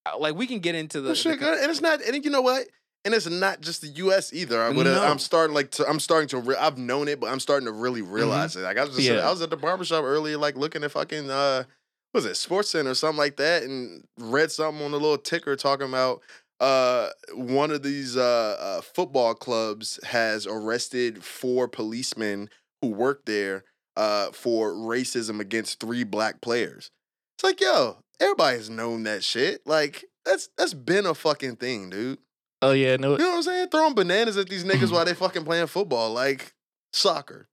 [0.06, 2.24] uh, Like we can get into the, Well, the shit, co- and it's not, and
[2.24, 2.68] you know what?
[3.06, 4.32] And it's not just the U.S.
[4.34, 4.62] either.
[4.64, 5.04] I would, No.
[5.04, 6.38] I'm starting like to, I'm starting to.
[6.38, 8.62] Re- I've known it, but I'm starting to really realize it.
[8.62, 9.28] Like I was just, Yeah.
[9.28, 11.64] I was at the barbershop earlier, like looking at fucking, uh,
[12.12, 15.18] what was it Sports Center or something like that, and read something on the little
[15.18, 16.22] ticker talking about
[16.60, 22.48] uh one of these uh, uh football clubs has arrested four policemen
[22.82, 23.64] who worked there
[23.98, 26.92] uh for racism against three black players.
[27.36, 29.62] It's like, yo, everybody's known that shit.
[29.66, 32.20] Like that's that's been a fucking thing, dude.
[32.64, 33.68] Oh yeah, no, You know what I'm saying?
[33.70, 36.54] Throwing bananas at these niggas while they fucking playing football, like
[36.92, 37.48] soccer.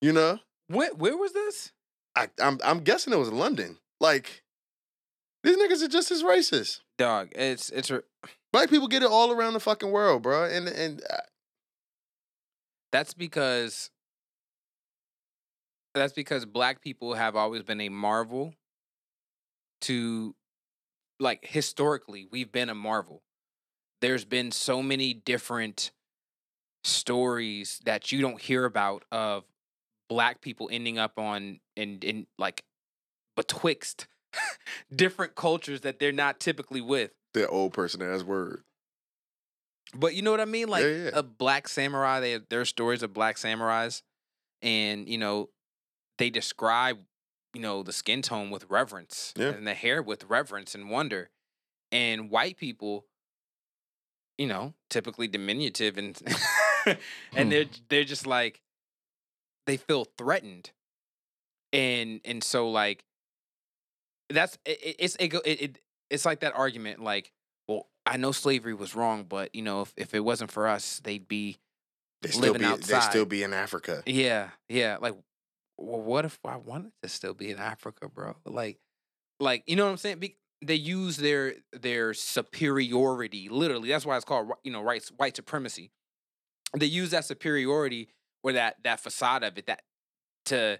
[0.00, 0.38] You know?
[0.68, 1.72] where where was this?
[2.16, 3.78] I, I'm I'm guessing it was London.
[4.00, 4.42] Like
[5.42, 6.80] these niggas are just as racist.
[6.98, 8.02] Dog, it's it's a-
[8.52, 10.44] Black people get it all around the fucking world, bro.
[10.44, 11.18] And and uh,
[12.92, 13.90] that's because
[15.94, 18.54] that's because black people have always been a marvel
[19.82, 20.34] to
[21.18, 23.22] like historically we've been a marvel
[24.00, 25.90] there's been so many different
[26.84, 29.44] stories that you don't hear about of
[30.08, 32.64] black people ending up on in in like
[33.36, 34.06] betwixt
[34.94, 38.62] different cultures that they're not typically with that old person ass word.
[39.94, 40.68] But you know what I mean?
[40.68, 41.10] Like Yeah, yeah.
[41.14, 44.02] a black samurai, they there are stories of black samurais,
[44.62, 45.50] and you know,
[46.18, 46.98] they describe,
[47.54, 49.48] you know, the skin tone with reverence Yeah.
[49.50, 51.30] and the hair with reverence and wonder.
[51.92, 53.06] And white people,
[54.40, 56.18] you know, typically diminutive and
[56.86, 56.96] and
[57.36, 57.48] hmm.
[57.50, 58.62] they're they're just like
[59.66, 60.70] they feel threatened.
[61.74, 63.04] And and so like
[64.30, 67.32] that's it, it- it's it, it, it it's like that argument like
[67.68, 71.00] well I know slavery was wrong but you know if, if it wasn't for us
[71.04, 71.58] they'd be
[72.22, 74.02] They still Living be they'd still be in Africa.
[74.06, 75.14] yeah yeah like
[75.76, 78.78] well what if I wanted to still be in Africa bro like
[79.38, 84.16] like you know what I'm saying Be- they use their their superiority literally that's why
[84.16, 85.90] it's called you know rights white supremacy
[86.76, 88.08] they use that superiority
[88.42, 89.82] or that that facade of it that
[90.44, 90.78] to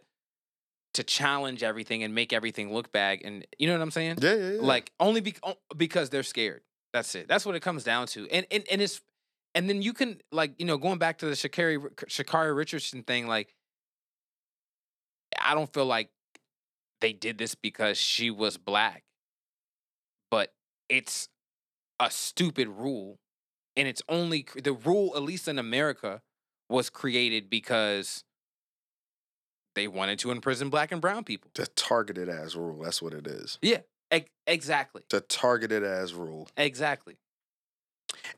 [0.95, 4.35] to challenge everything and make everything look bad and you know what I'm saying Yeah,
[4.35, 4.61] yeah, yeah.
[4.61, 5.35] like only be-
[5.77, 6.63] because they're scared.
[6.93, 7.29] That's it.
[7.29, 8.29] That's what it comes down to.
[8.29, 9.01] And and and it's
[9.55, 13.29] and then you can like you know going back to the Sha'Carri Sha'Carri Richardson thing.
[13.29, 13.55] Like
[15.41, 16.11] I don't feel like
[17.01, 19.05] they did this because she was black,
[20.91, 21.29] it's
[21.99, 23.19] a stupid rule,
[23.77, 26.21] and it's only the rule, at least in America,
[26.69, 28.25] was created because
[29.75, 31.51] they wanted to imprison black and brown people.
[31.55, 32.83] The targeted ass rule.
[32.83, 33.59] That's what it is.
[33.63, 33.79] Yeah,
[34.15, 36.49] e- exactly, The targeted ass rule.
[36.57, 37.17] exactly.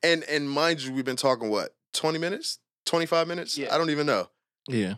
[0.03, 3.57] And and mind you, we've been talking what twenty minutes, twenty five minutes.
[3.57, 3.75] Yeah.
[3.75, 4.29] I don't even know.
[4.69, 4.95] Yeah.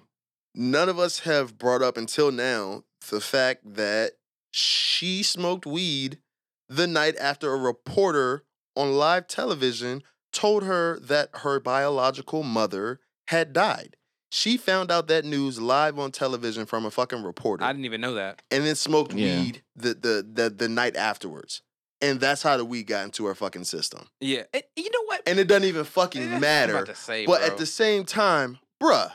[0.57, 4.13] None of us have brought up until now the fact that
[4.51, 6.19] she smoked weed
[6.69, 8.45] the night after a reporter
[8.77, 13.97] on live television told her that her biological mother had died.
[14.31, 18.01] She found out that news live on television from a fucking reporter I didn't even
[18.01, 18.43] know that.
[18.51, 19.41] and then smoked Yeah.
[19.43, 21.63] weed the, the the the night afterwards.
[22.01, 24.09] And that's how the weed got into her fucking system.
[24.21, 25.23] Yeah, and you know what?
[25.27, 26.75] And it doesn't even Eh, fucking I'm matter.
[26.75, 27.47] about to say, But bro.
[27.47, 29.11] at the same time, bruh,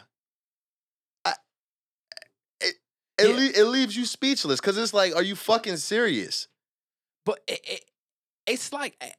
[1.25, 1.33] I,
[2.62, 2.75] it
[3.19, 3.35] it, Yeah.
[3.35, 6.47] le- it leaves you speechless because it's like, are you fucking serious?
[7.30, 7.86] But it, it,
[8.48, 9.12] it's like eh,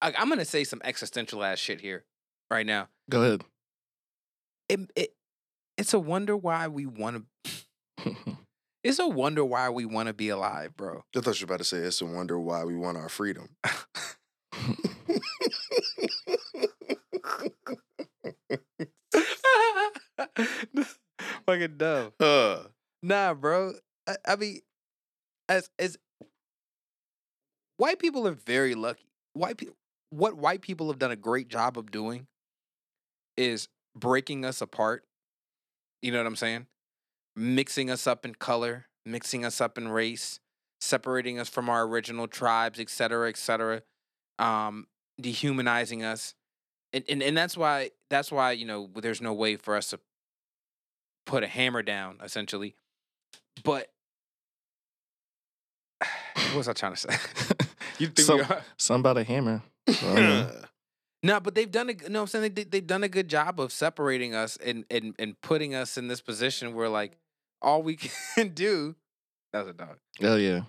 [0.00, 2.06] I, I'm gonna say some existential ass shit here
[2.50, 2.88] right now.
[3.10, 3.42] Go ahead.
[4.70, 5.14] It, it
[5.76, 8.12] it's a wonder why we want to.
[8.84, 11.02] It's a wonder why we want to be alive, bro.
[11.14, 13.48] I thought you were about to say it's a wonder why we want our freedom.
[21.44, 22.12] Fucking dumb.
[22.20, 22.62] Uh,
[23.02, 23.74] Nah, bro.
[24.06, 24.60] I, I mean,
[25.48, 25.98] as as
[27.78, 29.06] white people are very lucky.
[29.32, 29.76] White people,
[30.10, 32.26] what white people have done a great job of doing
[33.36, 35.04] is breaking us apart.
[36.02, 36.66] You know what I'm saying?
[37.34, 40.40] Mixing us up in color, mixing us up in race,
[40.80, 43.82] separating us from our original tribes, et cetera, et cetera.
[44.38, 44.86] Um,
[45.20, 46.34] dehumanizing us,
[46.92, 49.98] and, and and that's why that's why you know there's no way for us to
[51.26, 52.76] put a hammer down essentially
[53.64, 53.88] but
[56.34, 57.16] what was I trying to say?
[57.98, 58.62] you think So- we are?
[58.76, 59.62] Something about a hammer.
[59.88, 60.64] So, I don't know.
[61.22, 62.20] No, but they've done a g- no.
[62.22, 65.74] I'm saying they they've done a good job of separating us and and and putting
[65.74, 67.16] us in this position where like
[67.60, 67.96] all we
[68.36, 68.94] can do.
[69.52, 69.96] That was a dog.
[70.22, 70.60] oh yeah.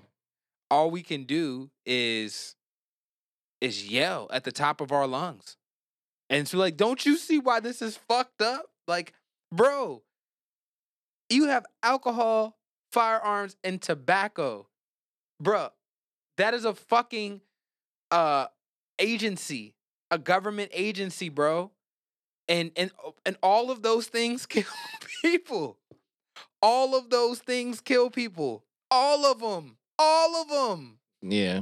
[0.72, 2.56] All we can do is
[3.62, 5.58] is yell at the top of our lungs,
[6.30, 8.65] and so like, don't you see why this is fucked up?
[8.88, 9.13] Like,
[9.52, 10.02] bro,
[11.30, 12.58] you have alcohol,
[12.92, 14.68] firearms, and tobacco,
[15.44, 15.72] bruh.
[16.39, 17.41] That is a fucking
[18.12, 18.47] uh
[18.97, 19.75] agency,
[20.10, 21.71] a government agency, bro.
[22.47, 22.91] And and
[23.25, 24.63] and all of those things kill
[25.21, 25.78] people.
[26.62, 28.63] All of those things kill people.
[28.89, 29.75] All of them.
[29.97, 30.99] All of them.
[31.21, 31.62] Yeah.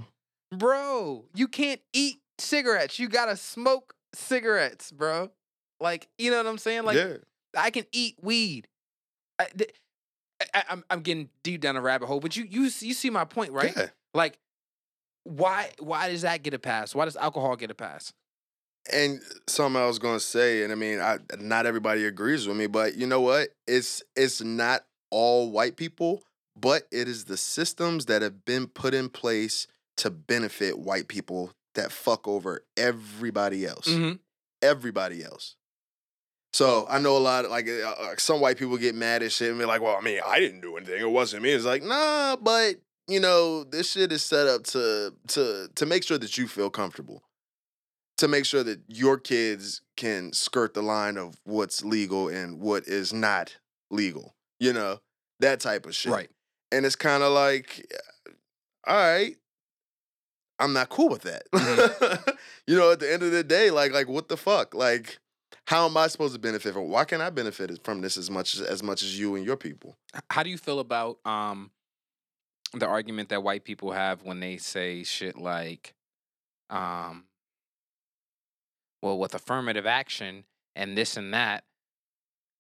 [0.55, 2.99] Bro, you can't eat cigarettes.
[2.99, 5.31] You gotta smoke cigarettes, bro.
[5.79, 6.83] Like, you know what I'm saying?
[6.83, 7.17] Like, yeah.
[7.57, 8.67] I can eat weed.
[9.39, 9.73] I, th-
[10.53, 13.25] I, am I'm getting deep down a rabbit hole, but you you you see my
[13.25, 13.73] point, right?
[13.75, 13.87] Yeah.
[14.13, 14.37] Like,
[15.27, 16.95] why why does that get a pass?
[16.95, 18.13] Why does alcohol get a pass?
[18.91, 22.67] And something I was gonna say, and I mean, I not everybody agrees with me,
[22.67, 23.49] but you know what?
[23.67, 26.23] It's it's not all white people,
[26.55, 31.51] but it is the systems that have been put in place to benefit white people
[31.75, 33.87] that fuck over everybody else.
[33.87, 34.15] Mm-hmm.
[34.61, 35.55] Everybody else.
[36.53, 39.33] So I know a lot of like uh, uh, some white people get mad at
[39.33, 41.01] shit and be like, "Well, I mean, I didn't do anything.
[41.01, 42.75] It wasn't me." It's like, nah, but
[43.07, 46.69] you know, this shit is set up to to to make sure that you feel
[46.69, 47.23] comfortable
[48.17, 52.87] to make sure that your kids can skirt the line of what's legal and what
[52.87, 53.57] is not
[53.91, 54.35] legal.
[54.59, 54.99] You know,
[55.39, 56.11] that type of shit.
[56.11, 56.29] Right.
[56.71, 57.85] And it's kind of like,
[58.85, 59.35] all right,
[60.59, 61.43] I'm not cool with that.
[62.67, 64.73] you know, at the end of the day, like, like what the fuck?
[64.73, 65.19] Like,
[65.65, 66.89] how am I supposed to benefit from?
[66.89, 69.57] Why can't I benefit from this as much as as much as you and your
[69.57, 69.95] people?
[70.31, 71.71] How do you feel about um
[72.79, 75.93] the argument that white people have when they say shit like
[76.69, 77.25] um
[79.01, 80.43] well with affirmative action
[80.75, 81.63] and this and that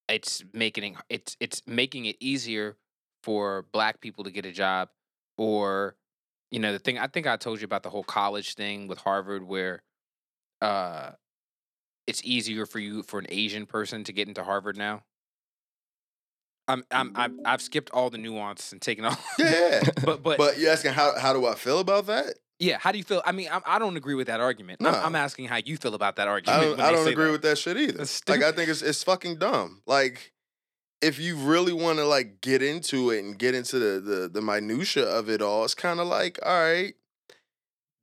[0.07, 2.77] it's making it it's it's making it easier
[3.23, 4.89] for black people to get a job
[5.37, 5.95] or
[6.51, 8.99] you know the thing I think I told you about the whole college thing with
[8.99, 9.83] Harvard where
[10.61, 11.11] uh
[12.07, 15.03] it's easier for you for an Asian person to get into Harvard now.
[16.67, 19.17] I'm I'm, I'm I've skipped all the nuance and taken all.
[19.39, 19.81] Yeah.
[20.03, 22.35] but but, but you're asking how how do I feel about that?
[22.59, 23.21] yeah, how do you feel?
[23.25, 24.81] I mean, I'm, I don't agree with that argument.
[24.81, 24.99] I'm, No.
[24.99, 26.59] I'm asking how you feel about that argument.
[26.59, 27.31] I don't, I don't agree that.
[27.31, 28.05] with that shit either.
[28.27, 29.81] Like I think it's it's fucking dumb.
[29.85, 30.33] Like
[31.01, 34.41] if you really want to like get into it and get into the the, the
[34.41, 36.95] minutia of it all, it's kind of like all right,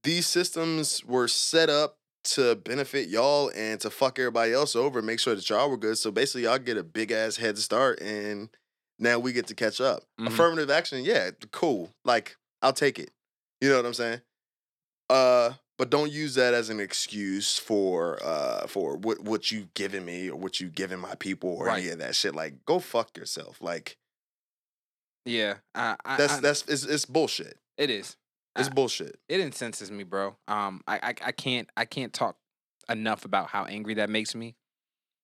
[0.05, 5.21] these systems were set up to benefit y'all and to fuck everybody else over, make
[5.21, 5.99] sure that y'all were good.
[5.99, 8.49] So basically, y'all get a big ass head start, and
[8.99, 10.05] now we get to catch up.
[10.21, 10.29] Mhm.
[10.29, 11.91] Affirmative action, yeah, cool.
[12.05, 13.11] Like I'll take it.
[13.61, 14.21] You know what I'm saying?
[15.11, 20.05] Uh, but don't use that as an excuse for uh for what what you've given
[20.05, 22.35] me or what you've given my people or any of that shit.
[22.35, 23.61] Like, go fuck yourself.
[23.61, 23.97] Like
[25.27, 27.59] Yeah, I, I, that's I- that's it's, it's bullshit.
[27.77, 28.17] it is.
[28.57, 29.19] It's bullshit.
[29.29, 30.37] It incenses me, bro.
[30.49, 32.37] Um, I, I I can't I can't talk
[32.89, 34.55] enough about how angry that makes me,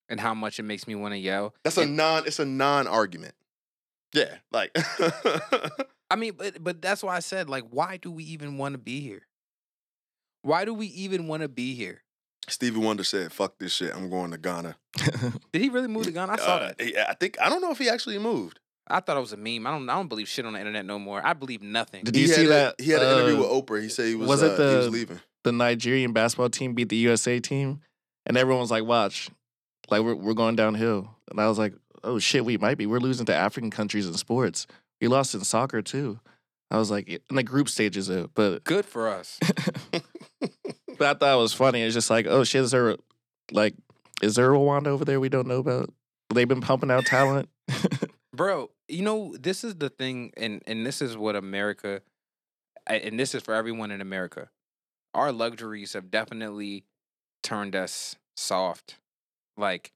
[0.08, 1.54] and how much it makes me want to yell.
[1.62, 2.26] That's a And- non.
[2.26, 3.34] It's a non-argument.
[4.12, 4.72] Yeah, like
[6.10, 8.78] I mean, but but that's why I said like, why do we even want to
[8.78, 9.26] be here?
[10.42, 12.02] Why do we even want to be here?
[12.48, 13.94] Stevie Wonder said, "Fuck this shit.
[13.94, 14.74] I'm going to Ghana."
[15.52, 16.32] Did he really move to Ghana?
[16.32, 16.92] I saw Uh, that.
[16.92, 18.58] yeah, I think I don't know if he actually moved.
[18.90, 19.66] I thought it was a meme.
[19.66, 21.24] I don't I don't believe shit on the internet no more.
[21.24, 22.04] I believe nothing.
[22.04, 22.74] Did he you had see a- that?
[22.80, 23.82] He had an interview uh, with Oprah.
[23.82, 24.28] He said he was.
[24.28, 25.20] was uh, it he was the- leaving?
[25.44, 27.80] the Nigerian basketball team beat the USA team,
[28.26, 29.30] and everyone was like, "Watch,
[29.90, 31.72] like we're we're going downhill." And I was like,
[32.04, 32.86] "Oh shit, we might be.
[32.86, 34.66] We're losing to African countries in sports.
[35.00, 36.20] We lost in soccer too."
[36.72, 39.40] I was like, in the group stages, though, but Good for us.
[39.90, 40.02] but
[41.00, 41.82] I thought it was funny.
[41.82, 42.96] It's just like, oh shit, is there
[43.50, 43.74] like
[44.22, 45.92] is there a Rwanda over there we don't know about?
[46.32, 47.48] They've been pumping out talent.
[48.34, 52.02] bro you know this is the thing and and this is what america
[52.86, 54.50] and this is for everyone in america
[55.14, 56.84] our luxuries have definitely
[57.42, 58.96] turned us soft
[59.56, 59.92] like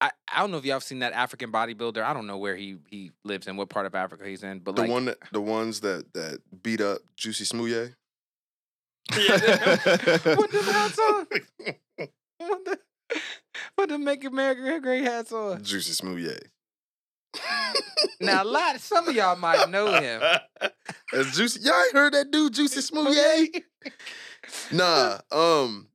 [0.00, 2.02] I, I don't know if y'all have seen that African bodybuilder.
[2.02, 4.76] I don't know where he he lives and what part of Africa he's in, but
[4.76, 7.94] The like one that the ones that that beat up Juicy Smouye.
[9.08, 11.26] Put them hats on.
[12.38, 12.78] What the,
[13.76, 15.62] what the make America great hats on.
[15.62, 16.38] Juicy Smouye.
[18.20, 20.22] Now a lot, some of y'all might know him.
[21.12, 21.60] That's Juicy.
[21.60, 23.62] Y'all ain't heard that dude, Juicy Smouye?
[24.72, 25.18] Nah.
[25.30, 25.88] Um.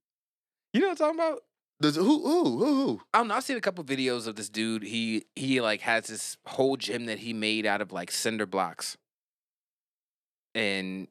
[0.74, 1.42] You know what I'm talking about?
[1.80, 3.02] The, who who who who?
[3.14, 3.36] I don't know.
[3.36, 4.84] I've seen a couple videos of this dude.
[4.84, 8.98] He he like has this whole gym that he made out of like cinder blocks.
[10.54, 11.08] And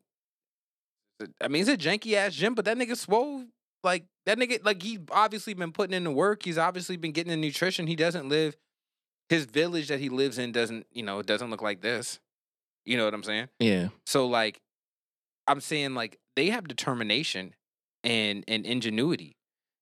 [1.40, 3.44] I mean, it's a janky ass gym, but that nigga swole.
[3.82, 6.44] Like that nigga, like he obviously been putting in the work.
[6.44, 7.86] He's obviously been getting the nutrition.
[7.86, 8.56] He doesn't live.
[9.30, 12.18] His village that he lives in doesn't, you know, it doesn't look like this.
[12.84, 13.48] You know what I'm saying?
[13.60, 14.60] yeah, So like,
[15.46, 17.54] I'm saying like they have determination
[18.04, 19.36] and and ingenuity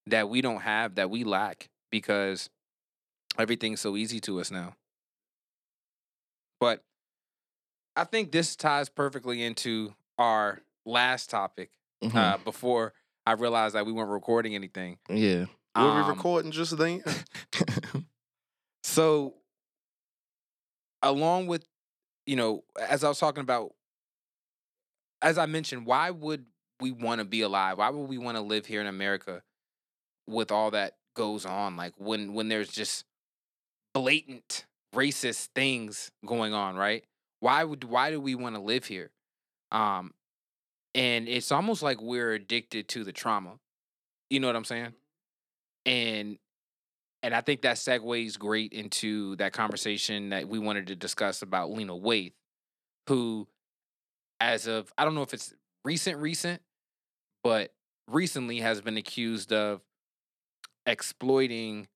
[0.06, 2.50] that we don't have that we lack because
[3.38, 4.74] everything's so easy to us now.
[6.61, 6.82] But
[7.96, 11.70] I think this ties perfectly into our last topic
[12.02, 12.14] Mhm.
[12.16, 12.92] uh, before
[13.26, 14.98] I realized that we weren't recording anything.
[15.08, 15.46] yeah.
[15.76, 17.02] Were we Um, recording just then?
[18.82, 19.34] So,
[21.02, 21.64] along with,
[22.26, 23.72] you know, as I was talking about,
[25.22, 26.46] as I mentioned, why would
[26.80, 27.78] we want to be alive?
[27.78, 29.42] Why would we want to live here in America
[30.26, 31.76] with all that goes on?
[31.76, 33.04] Like when when there's just
[33.94, 37.04] blatant racist things going on, right?
[37.40, 39.11] Why would why do we want to live here?
[39.70, 40.14] Um,
[40.94, 43.58] and it's almost like we're addicted to the trauma.
[44.30, 44.94] You know what I'm saying?
[45.87, 46.38] And
[47.22, 51.70] and I think that segues great into that conversation that we wanted to discuss about
[51.70, 52.33] Lena Waithe,
[53.09, 53.48] who,
[54.40, 55.52] as of I don't know if it's
[55.85, 56.62] recent, recent,
[57.42, 57.72] but
[58.09, 59.81] recently has been accused of
[60.87, 61.88] exploiting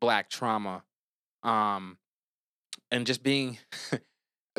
[0.00, 0.82] black trauma,
[1.44, 1.98] um,
[2.90, 3.58] and just being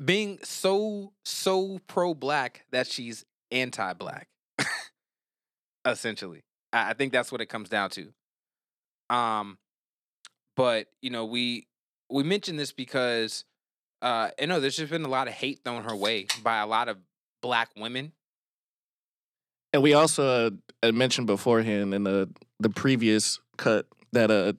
[0.05, 4.29] being so so pro black that she's anti black,
[5.85, 6.41] essentially.
[6.71, 8.13] I, I think that's what it comes down to.
[9.09, 9.57] Um,
[10.55, 11.67] but you know, we
[12.09, 13.45] we mentioned this because
[14.01, 16.67] uh, I know there's just been a lot of hate thrown her way by a
[16.67, 16.97] lot of
[17.41, 18.11] black women.
[19.71, 20.51] And we also uh,
[20.83, 24.53] had mentioned beforehand in the the previous cut that uh,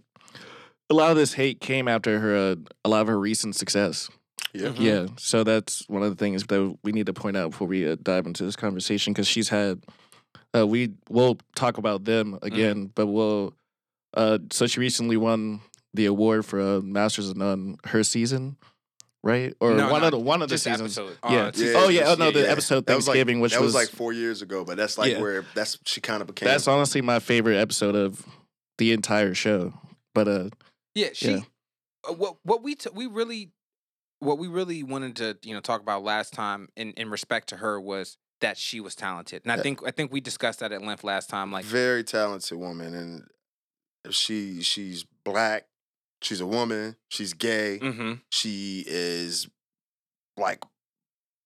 [0.90, 4.08] a lot of this hate came after her uh, a lot of her recent success.
[4.52, 4.68] Yeah.
[4.68, 4.80] Mhm.
[4.80, 7.88] Yeah, so that's one of the things that we need to point out before we
[7.88, 9.84] uh, dive into this conversation because she's had.
[10.56, 13.54] Uh, we will talk about them again, but we'll.
[14.16, 15.60] Uh, so she recently won
[15.94, 18.56] the award for uh, Masters of None her season,
[19.22, 19.54] right?
[19.60, 20.98] Or No, one no, of the one of the Just seasons.
[20.98, 21.16] episode.
[21.30, 21.42] Yeah.
[21.46, 23.74] Uh, season Oh, yeah, oh, no, the episode That was like- Thanksgiving, which that was,
[23.74, 25.20] was- like four years ago, but that's like Yeah.
[25.20, 26.48] where that's she kind of became.
[26.48, 28.26] That's honestly my favorite episode of
[28.78, 29.72] the entire show.
[30.14, 30.50] But uh,
[30.94, 31.30] Yeah, she.
[31.30, 31.40] Yeah.
[32.08, 33.52] uh, What what we t- we really
[34.20, 37.56] what we really wanted to you know talk about last time in in respect to
[37.58, 39.62] her was that she was talented, and I Yeah.
[39.62, 41.50] think I think we discussed that at length last time.
[41.52, 45.66] Like, very talented woman, and she she's black.
[46.24, 46.96] She's a woman.
[47.08, 47.78] She's gay.
[47.78, 49.46] hmm She is
[50.36, 50.64] like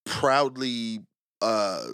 [0.06, 1.00] proudly
[1.42, 1.88] uh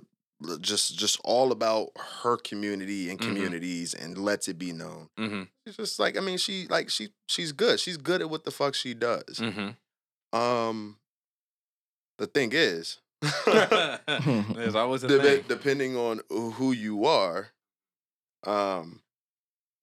[0.61, 1.91] just just all about
[2.23, 3.25] her community and Mhm.
[3.27, 5.09] communities and lets it be known.
[5.17, 7.81] hmm She's just like I mean she like she she's good.
[7.81, 9.39] She's good at what the fuck she does.
[9.39, 9.71] hmm
[10.39, 10.99] Um
[12.19, 12.99] the thing is
[13.47, 15.45] There's always a Dep- thing.
[15.49, 17.49] depending on who you are,
[18.45, 19.01] um,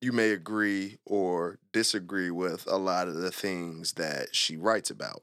[0.01, 5.21] you may agree or disagree with a lot of the things that she writes about.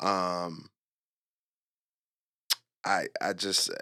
[0.00, 0.70] Um,
[2.84, 3.74] I I just uh,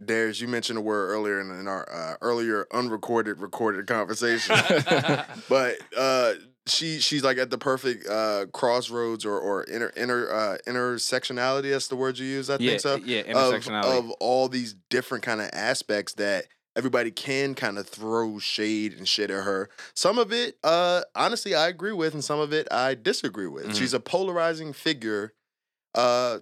[0.00, 4.56] there's you mentioned a word earlier in, in our uh, earlier unrecorded recorded conversation,
[5.48, 6.32] but uh,
[6.66, 11.70] she she's like at the perfect uh, crossroads or or inter inter uh, intersectionality.
[11.70, 12.48] That's the word you use.
[12.48, 13.98] I yeah, think so yeah, of, intersectionality.
[13.98, 16.46] of all these different kind of aspects that
[16.76, 19.68] everybody can kind of throw shade and shit at her.
[19.94, 23.66] Some of it, uh, honestly, I agree with, and some of it I disagree with.
[23.66, 23.74] Mhm.
[23.76, 25.34] She's a polarizing figure,
[25.94, 26.40] uh,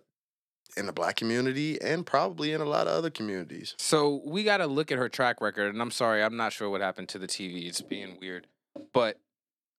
[0.76, 3.74] in the black community and probably in a lot of other communities.
[3.78, 6.68] So we got to look at her track record, and I'm sorry, I'm not sure
[6.68, 7.66] what happened to the TV.
[7.66, 8.46] It's being weird,
[8.92, 9.18] but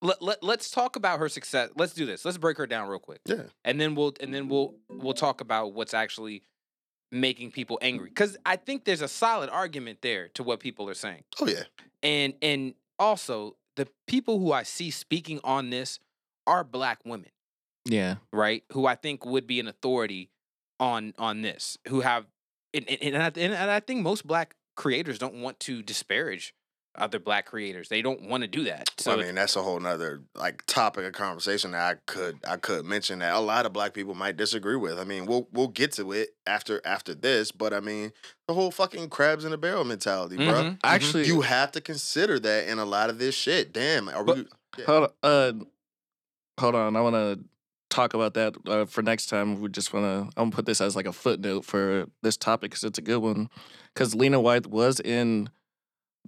[0.02, 1.70] let, let let's talk about her success.
[1.76, 2.24] Let's do this.
[2.24, 5.40] Let's break her down real quick, Yeah, and then we'll and then we'll we'll talk
[5.40, 6.42] about what's actually
[7.10, 8.08] making people angry.
[8.08, 11.64] Because I think there's a solid argument there to what people are saying, oh yeah,
[12.02, 16.00] and and also the people who I see speaking on this
[16.46, 17.30] are black women.
[17.84, 18.16] yeah.
[18.32, 18.64] right?
[18.72, 20.30] Who I think would be an authority
[20.80, 22.26] on on this, who have
[22.74, 26.54] and and, and, I, and I think most black creators don't want to disparage
[26.94, 27.88] other black creators.
[27.88, 28.90] They don't want to do that.
[28.98, 32.56] So I mean that's a whole nother like topic of conversation that I could I
[32.56, 34.98] could mention that a lot of black people might disagree with.
[34.98, 38.12] I mean we'll we'll get to it after after this, but I mean
[38.48, 40.46] the whole fucking crabs in a barrel mentality, bro.
[40.46, 40.78] Mhm, mhm.
[40.82, 43.72] Actually, You have to consider that in a lot of this shit.
[43.72, 44.46] Damn, are we?
[44.84, 45.52] hold uh,
[46.58, 46.96] hold on.
[46.96, 47.40] I want to
[47.90, 49.60] talk about that uh, for next time.
[49.60, 50.32] We just want to.
[50.36, 53.18] I'm gonna put this as like a footnote for this topic because it's a good
[53.18, 53.48] one.
[53.94, 55.50] Because Lena Waithe was in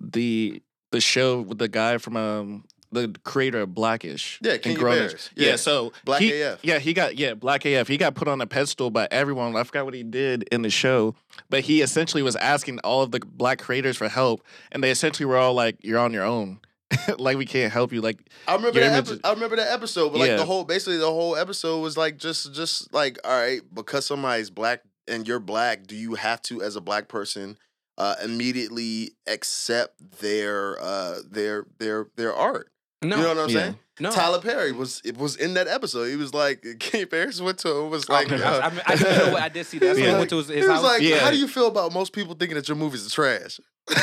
[0.00, 4.40] the the show with the guy from um the creator of Blackish.
[4.42, 5.30] Yeah, and Kenya Grownish.
[5.36, 5.50] Yeah.
[5.50, 5.56] Yeah.
[5.56, 6.58] so Black he- AF.
[6.64, 7.86] Yeah, he got yeah Black AF.
[7.86, 9.54] He got put on a pedestal by everyone.
[9.54, 11.14] I forgot what he did in the show,
[11.48, 14.42] but he essentially was asking all of the black creators for help,
[14.72, 16.58] and they essentially were all like, "You're on your own.
[17.18, 18.00] like we can't help you.
[18.00, 19.08] Like I remember that.
[19.08, 20.36] Epi- I remember that episode, but like Yeah.
[20.38, 24.50] the whole, basically the whole episode was like just, just like, all right, because somebody's
[24.50, 27.58] black and you're black, do you have to, as a black person,
[28.00, 32.70] uh, immediately accept their, uh, their, their, their art?
[33.02, 33.60] no, You know what I'm Yeah.
[33.60, 33.78] saying?
[34.00, 34.10] no.
[34.10, 36.06] Tyler Perry was it was in that episode.
[36.06, 38.94] He was like, Kenya Barris went to him was like, I, uh, I, mean, I,
[38.94, 39.42] you know what?
[39.42, 39.96] I did see that.
[39.96, 40.18] So I Yeah.
[40.18, 40.82] went to his, he was house.
[40.82, 41.18] like, Yeah.
[41.20, 43.60] how do you feel about most people thinking that your movies are trash?
[43.90, 43.94] he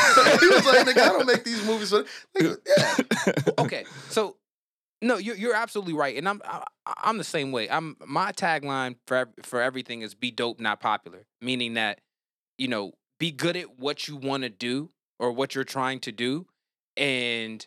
[0.48, 1.90] was like, nigga, I don't make these movies.
[1.90, 2.04] For,
[2.38, 3.44] nigga, yeah.
[3.64, 4.36] okay, so
[5.02, 7.70] no, you're you're absolutely right, and I'm I, I'm the same way.
[7.70, 12.02] I'm my tagline for for everything is be dope, not popular, meaning that
[12.58, 14.90] you know be good at what you want to do
[15.20, 16.46] or what you're trying to do,
[16.96, 17.66] and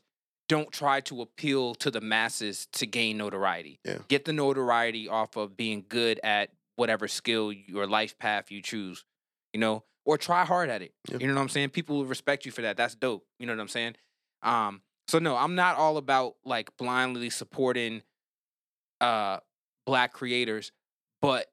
[0.49, 3.79] don't try to appeal to the masses to gain notoriety.
[3.85, 3.99] Yeah.
[4.09, 9.05] Get the notoriety off of being good at whatever skill your life path you choose,
[9.53, 10.93] you know, or try hard at it.
[11.09, 11.19] Yeah.
[11.21, 11.71] You know what I'm saying?
[11.71, 12.77] People will respect you for that.
[12.77, 13.25] That's dope.
[13.39, 13.95] You know what I'm saying?
[14.43, 18.03] Um, so no, I'm not all about like blindly supporting
[19.01, 19.39] uh
[19.87, 20.73] black creators,
[21.21, 21.50] but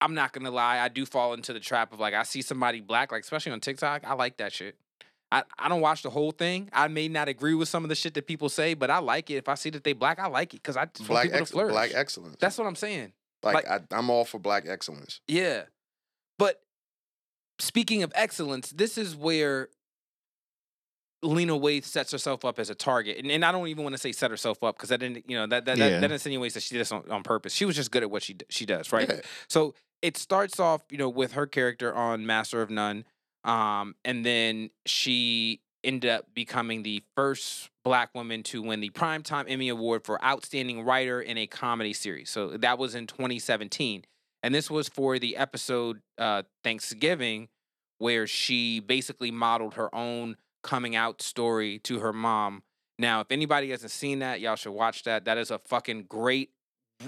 [0.00, 2.80] I'm not gonna lie, I do fall into the trap of like I see somebody
[2.80, 4.76] black, like especially on TikTok, I like that shit.
[5.32, 6.68] I, I don't watch the whole thing.
[6.72, 9.30] I may not agree with some of the shit that people say, but I like
[9.30, 9.34] it.
[9.34, 11.38] If I see that they black, I like it because I just want black, people
[11.40, 11.72] ex- to flourish.
[11.72, 12.36] black excellence.
[12.40, 13.12] That's what I'm saying.
[13.44, 15.20] like, like- I, I'm all for black excellence.
[15.28, 15.64] Yeah.
[16.36, 16.60] But
[17.60, 19.68] speaking of excellence, this is where
[21.22, 23.18] Lena Waithe sets herself up as a target.
[23.18, 25.36] And, and I don't even want to say set herself up because that didn't, you
[25.36, 25.90] know, that that, Yeah.
[25.90, 27.52] that that insinuates that she did this on, on purpose.
[27.52, 29.08] She was just good at what she she does, right?
[29.08, 29.20] Yeah.
[29.46, 33.04] So it starts off, you know, with her character on Master of None.
[33.44, 39.46] Um, and then she ended up becoming the first black woman to win the Primetime
[39.48, 42.28] Emmy Award for Outstanding Writer in a Comedy Series.
[42.30, 44.04] So that was in 2017.
[44.42, 47.48] And this was for the episode uh, Thanksgiving,
[47.98, 52.62] where she basically modeled her own coming out story to her mom.
[52.98, 55.24] Now, if anybody hasn't seen that, y'all should watch that.
[55.24, 56.50] That is a fucking great.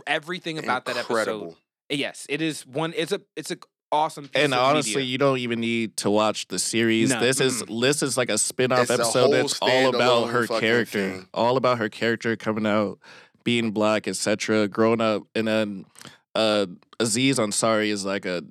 [0.07, 1.55] Everything about that episode.
[1.93, 2.01] Incredible.
[2.01, 2.93] Yes, it is one.
[2.97, 3.20] It's a.
[3.36, 3.59] It's a
[3.93, 4.24] awesome.
[4.28, 5.11] Piece And of honestly, media.
[5.12, 7.11] you don't even need to watch the series.
[7.11, 10.26] No, This is this is like a spin-off It's a episode whole that's all about
[10.30, 11.11] her character.
[11.11, 11.28] thing.
[11.34, 12.99] All about her character coming out,
[13.45, 14.68] being black, etc.
[14.68, 15.84] Growing up, and then
[16.34, 16.66] uh,
[16.99, 18.43] Aziz Ansari is like a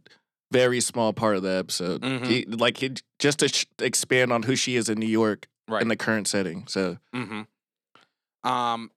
[0.52, 2.02] very small part of the episode.
[2.02, 2.26] Mhm.
[2.28, 5.82] He, like he, just to sh- expand on who she is in New York right.
[5.82, 6.68] in the current setting.
[6.68, 7.42] So mm-hmm.
[8.48, 8.92] Um,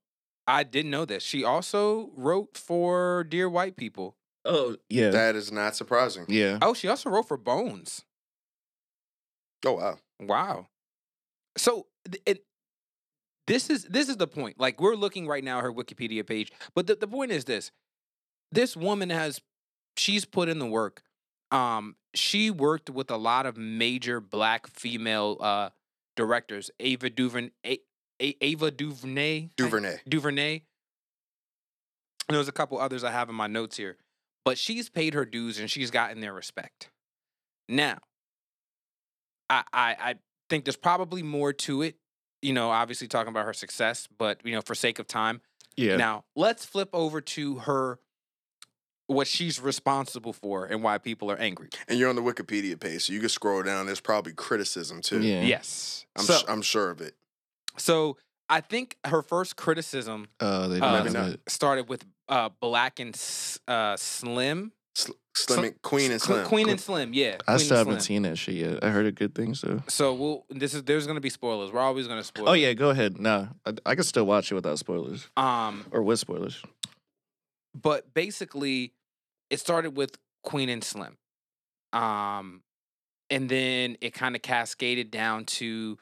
[0.46, 1.22] I didn't know this.
[1.22, 4.16] She also wrote for Dear White People.
[4.44, 6.26] Oh yeah, That is not surprising.
[6.28, 6.58] yeah.
[6.60, 8.02] Oh, she also wrote for Bones.
[9.64, 9.98] Oh wow.
[10.20, 10.66] Wow.
[11.56, 11.86] So
[12.26, 12.44] it,
[13.46, 14.58] this is this is the point.
[14.60, 17.70] Like we're looking right now at her Wikipedia page, but the, the point is this:
[18.52, 19.40] this woman has
[19.96, 21.02] she's put in the work.
[21.50, 25.70] Um, she worked with a lot of major black female uh
[26.16, 26.70] directors.
[26.80, 27.80] Ava DuVernay, A-
[28.20, 30.00] A- Ava DuVernay, DuVernay.
[30.08, 30.62] DuVernay.
[32.28, 33.96] And there's a couple others I have in my notes here,
[34.44, 36.90] but she's paid her dues and she's gotten their respect.
[37.68, 37.98] Now,
[39.50, 40.14] I I, I
[40.48, 41.96] think there's probably more to it.
[42.42, 45.40] You know, obviously talking about her success, but you know, for sake of time,
[45.76, 45.96] Yeah.
[45.96, 47.98] now, let's flip over to her
[49.06, 51.68] what she's responsible for and why people are angry.
[51.88, 53.86] And you're on the Wikipedia page, so you can scroll down.
[53.86, 55.22] There's probably criticism too.
[55.22, 55.42] Yeah.
[55.42, 56.06] Yes.
[56.16, 57.14] I'm so, s- I'm sure of it.
[57.78, 58.16] so
[58.48, 61.30] I think her first criticism Uh, they Uh, did Maybe not.
[61.32, 61.40] it.
[61.48, 63.14] started with uh, Black and
[63.68, 64.72] uh, Slim.
[64.96, 66.46] Sl- Slim, and- Queen and Slim.
[66.46, 67.36] Queen and Slim, yeah.
[67.48, 68.06] I Queen still and haven't Slim.
[68.06, 68.84] seen that shit yet.
[68.84, 69.82] I heard a good thing, so.
[69.88, 71.72] So we'll this is there's gonna be spoilers.
[71.72, 72.48] We're always gonna spoil.
[72.48, 72.58] Oh it.
[72.60, 73.18] yeah, go ahead.
[73.18, 76.62] No, I, I can still watch it without spoilers Um, or with spoilers.
[77.74, 78.92] but basically
[79.50, 81.16] it started with Queen and Slim.
[81.92, 82.62] Um
[83.30, 85.98] and then it kind of cascaded down to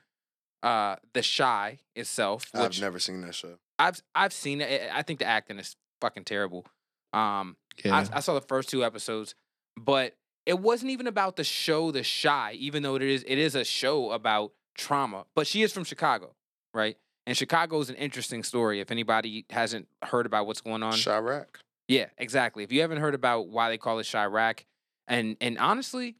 [0.62, 3.54] uh The Chi itself, which I've never seen that show.
[3.78, 4.90] I've I've seen it.
[4.92, 6.66] I I think the acting is fucking terrible.
[7.14, 7.96] Um Yeah.
[8.12, 9.34] I, I saw the first two episodes,
[9.76, 13.54] but it wasn't even about the show The Chi, even though it is it is
[13.54, 15.24] a show about trauma.
[15.34, 16.34] But she is from Chicago,
[16.74, 16.96] right?
[17.26, 18.80] And Chicago is an interesting story.
[18.80, 21.46] If anybody hasn't heard about what's going on, Chirac.
[21.86, 22.64] yeah, exactly.
[22.64, 24.64] If you haven't heard about why they call it Chirac,
[25.06, 26.16] and and honestly,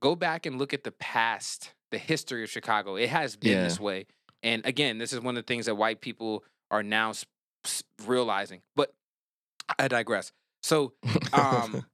[0.00, 2.96] go back and look at the past, the history of Chicago.
[2.96, 3.62] It has been Yeah.
[3.62, 4.06] this way.
[4.42, 6.42] And again, this is one of the things that white people
[6.72, 7.12] are now
[8.04, 8.62] realizing.
[8.74, 8.92] But
[9.78, 10.32] I digress.
[10.62, 10.92] So
[11.32, 11.86] um,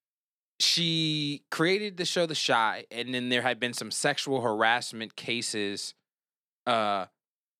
[0.60, 5.94] she created the show The Chi, and then there had been some sexual harassment cases
[6.66, 7.06] uh,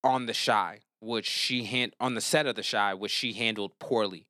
[0.03, 3.77] on The Chi, which she hand on the set of The Chi, which she handled
[3.79, 4.27] poorly.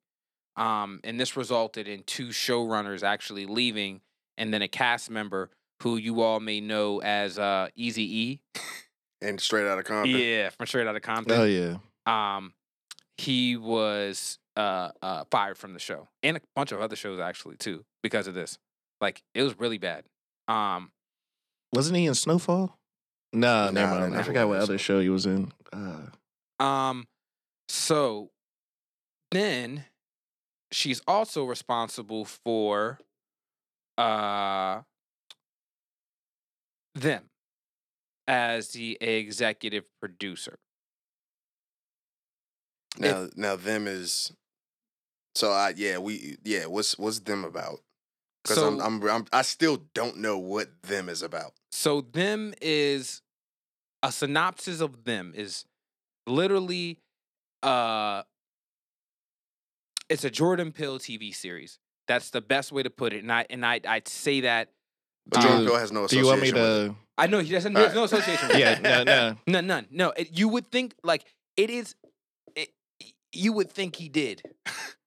[0.56, 4.00] Um, and this resulted in two showrunners actually leaving,
[4.36, 5.50] and then a cast member
[5.82, 8.40] who you all may know as uh, Easy E.
[9.20, 10.18] And straight out of Compton.
[10.18, 11.76] Yeah, from Straight Outta Compton oh yeah.
[12.06, 12.52] um,
[13.16, 17.56] he was uh, uh, fired from the show and a bunch of other shows actually
[17.56, 18.58] too because of this.
[19.00, 20.04] Like it was really bad.
[20.48, 20.92] Um,
[21.72, 22.78] Wasn't he in Snowfall?
[23.32, 24.16] No, Nah, never mind.
[24.16, 25.52] I forgot what other show he was in.
[25.72, 27.06] Uh, um,
[27.68, 28.30] so
[29.32, 29.84] then
[30.70, 32.98] she's also responsible for
[33.98, 34.82] uh
[36.94, 37.24] them
[38.26, 40.58] as the executive producer.
[42.98, 44.32] Now, now them is.
[45.34, 47.80] So I yeah we yeah what's what's them about?
[48.42, 51.52] Because So- I'm, I'm I'm I still don't know what them is about.
[51.72, 53.22] So them is
[54.02, 55.64] a synopsis of them is
[56.26, 56.98] literally
[57.62, 58.22] uh
[60.08, 61.78] it's a Jordan Peele TV series.
[62.06, 63.22] That's the best way to put it.
[63.22, 64.70] And I and I I'd say that
[65.26, 66.88] But Jordan you- Peele has no do you want me association with it.
[66.90, 66.96] to?
[67.16, 68.12] I know he doesn't there's Alright.
[68.12, 69.36] no association with Yeah, no, no.
[69.46, 69.86] No, none.
[69.90, 71.24] No, it, you would think like
[71.56, 72.12] it is it,
[73.34, 74.42] you would think he did.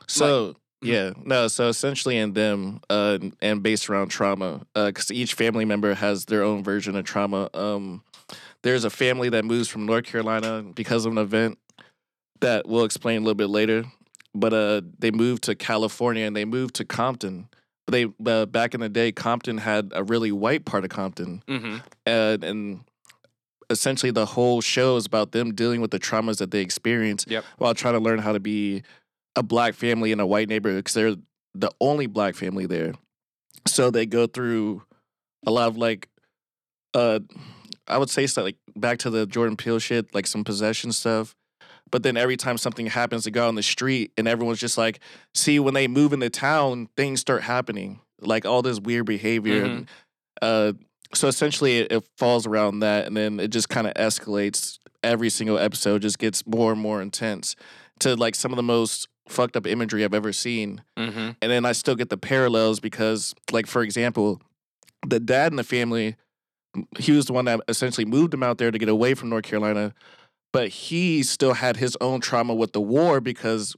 [0.07, 0.55] So mhm.
[0.82, 1.47] yeah, no.
[1.47, 6.43] So essentially, in them, uh, and based around trauma, because each family member has their
[6.43, 7.49] own version of trauma.
[7.53, 8.03] Um,
[8.63, 11.57] there's a family that moves from North Carolina because of an event
[12.41, 13.86] that we'll explain a little bit later.
[14.34, 17.49] But uh, they moved to California and they moved to Compton.
[17.86, 21.41] But they uh, back in the day, Compton had a really white part of Compton,
[21.47, 21.78] Mm-hmm.
[22.05, 22.80] and, and
[23.70, 27.43] essentially the whole show is about them dealing with the traumas that they experience Yep.
[27.57, 28.84] while trying to learn how to be
[29.36, 31.15] a black family in a white neighborhood because they're
[31.53, 32.93] the only black family there.
[33.68, 34.84] So they go through
[35.45, 36.07] a lot of like,
[36.93, 37.20] uh,
[37.88, 41.36] I would say so like back to the Jordan Peele shit, like some possession stuff.
[41.89, 44.99] But then every time something happens, they go on the street and everyone's just like,
[45.34, 48.01] see, when they move into town, things start happening.
[48.20, 49.63] Like all this weird behavior.
[49.63, 49.88] And,
[50.41, 50.74] uh,
[51.14, 54.80] so essentially it, it falls around that and then it just kind of escalates.
[55.03, 57.55] Every single episode just gets more and more intense
[57.99, 60.82] to like some of the most fucked up imagery I've ever seen.
[60.97, 61.32] Mm-hmm.
[61.41, 64.41] And then I still get the parallels because, like, for example,
[65.05, 66.16] the dad in the family,
[66.97, 69.43] he was the one that essentially moved him out there to get away from North
[69.43, 69.93] Carolina.
[70.53, 73.76] But he still had his own trauma with the war because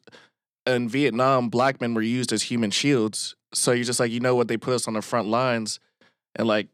[0.66, 3.36] in Vietnam, black men were used as human shields.
[3.54, 4.48] So you're just like, you know what?
[4.48, 5.80] They put us on the front lines.
[6.36, 6.68] And like,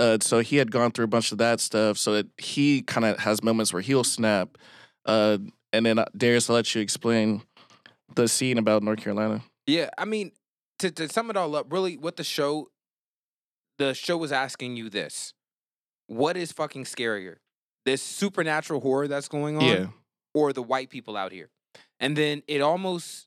[0.00, 1.98] uh, so he had gone through a bunch of that stuff.
[1.98, 4.56] So it, he kind of has moments where he'll snap.
[5.04, 5.38] Uh,
[5.72, 7.42] and then uh, Darius, I'll let you explain
[8.14, 9.42] the scene about North Carolina.
[9.66, 10.32] Yeah, I mean,
[10.80, 12.70] to to sum it all up, really, what the show,
[13.78, 15.34] the show was asking you this:
[16.06, 17.36] What is fucking scarier,
[17.86, 19.86] this supernatural horror that's going on, Yeah.
[20.34, 21.50] or the white people out here?
[22.00, 23.26] And then it almost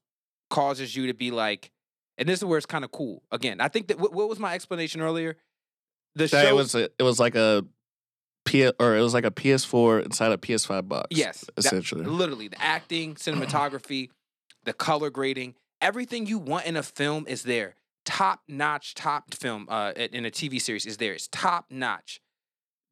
[0.49, 1.71] causes you to be like,
[2.17, 3.23] and this is where it's kind of cool.
[3.31, 5.37] Again, I think that what, what was my explanation earlier?
[6.15, 7.65] The show it was a, it was like a
[8.45, 11.07] P or it was like a PS4 inside a PS5 box.
[11.11, 12.05] Yes, that- essentially.
[12.05, 14.09] literally the acting, cinematography,
[14.63, 17.75] the color grading, everything you want in a film is there.
[18.05, 21.13] Top notch, top film uh, in in a TV series is there.
[21.13, 22.19] It's top notch.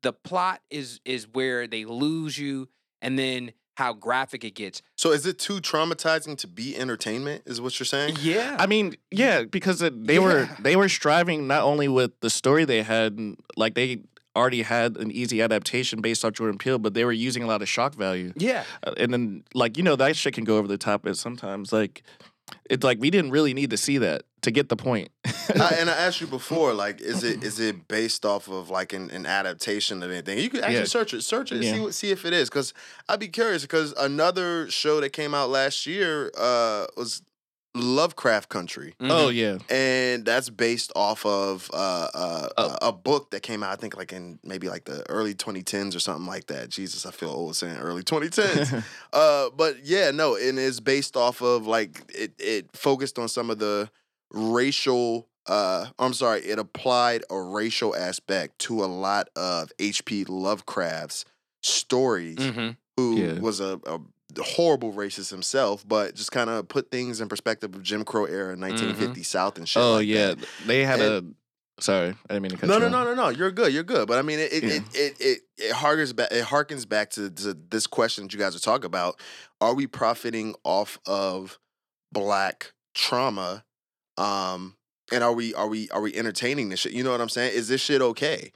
[0.03, 2.69] The plot is is where they lose you,
[3.01, 3.51] and then
[3.81, 4.81] how graphic it gets.
[4.95, 7.41] So is it too traumatizing to be entertainment?
[7.45, 8.17] Is what you're saying?
[8.21, 12.29] Yeah, I mean, yeah, because it, they were they were striving not only with the
[12.29, 13.19] story they had,
[13.57, 14.01] like they
[14.35, 17.61] already had an easy adaptation based off Jordan Peele, but they were using a lot
[17.61, 18.31] of shock value.
[18.37, 21.17] yeah, Uh, and then like you know that shit can go over the top at
[21.17, 22.03] sometimes like
[22.69, 25.09] it's like we didn't really need to see that to get the point.
[25.25, 28.93] I, and I asked you before, like, is it is it based off of like
[28.93, 30.39] an, an adaptation of anything?
[30.39, 30.83] You could actually Yeah.
[30.85, 31.73] search it, search it, Yeah.
[31.73, 32.49] see what, see if it is.
[32.49, 32.73] Because
[33.07, 33.61] I'd be curious.
[33.61, 37.21] Because another show that came out last year uh, was
[37.73, 39.35] Lovecraft Country, oh Mhm.
[39.35, 42.77] yeah, and that's based off of uh, uh, Oh.
[42.81, 45.95] a, a book that came out, I think, like in maybe like the early 2010s
[45.95, 46.69] or something like that.
[46.69, 48.83] Jesus, I feel old saying early 2010s.
[49.13, 52.33] Uh, but yeah, no, and it's based off of like it.
[52.39, 53.89] It focused on some of the
[54.31, 55.27] racial.
[55.47, 60.25] Uh, I'm sorry, it applied a racial aspect to a lot of H.P.
[60.25, 61.25] Lovecraft's
[61.63, 62.37] stories.
[62.37, 62.77] Mhm.
[62.97, 63.39] Who Yeah.
[63.39, 63.99] was a, a
[64.39, 68.55] horrible racist himself, but just kind of put things in perspective of Jim Crow era,
[68.57, 69.81] 1950 South and shit.
[69.81, 70.47] oh like yeah, that.
[70.65, 71.23] they had a.
[71.79, 72.91] Sorry, I didn't mean to cut No, you no, off.
[72.91, 73.29] no, no, no.
[73.29, 73.73] You're good.
[73.73, 74.07] You're good.
[74.07, 74.69] But I mean, it it Yeah.
[74.75, 76.31] it, it it it harkens back.
[76.31, 79.19] It harkens back to, to this question that you guys are talking about.
[79.59, 81.57] Are we profiting off of
[82.11, 83.63] black trauma?
[84.17, 84.75] Um,
[85.11, 86.91] and are we are we are we entertaining this shit?
[86.93, 87.53] You know what I'm saying?
[87.55, 88.51] Is this shit okay?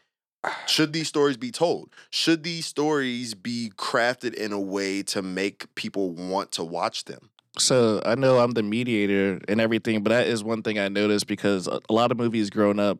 [0.68, 1.90] Should these stories be told?
[2.10, 7.30] Should these stories be crafted in a way to make people want to watch them?
[7.58, 11.28] So I know I'm the mediator and everything, but that is one thing I noticed
[11.28, 13.00] because a a lot of movies growing up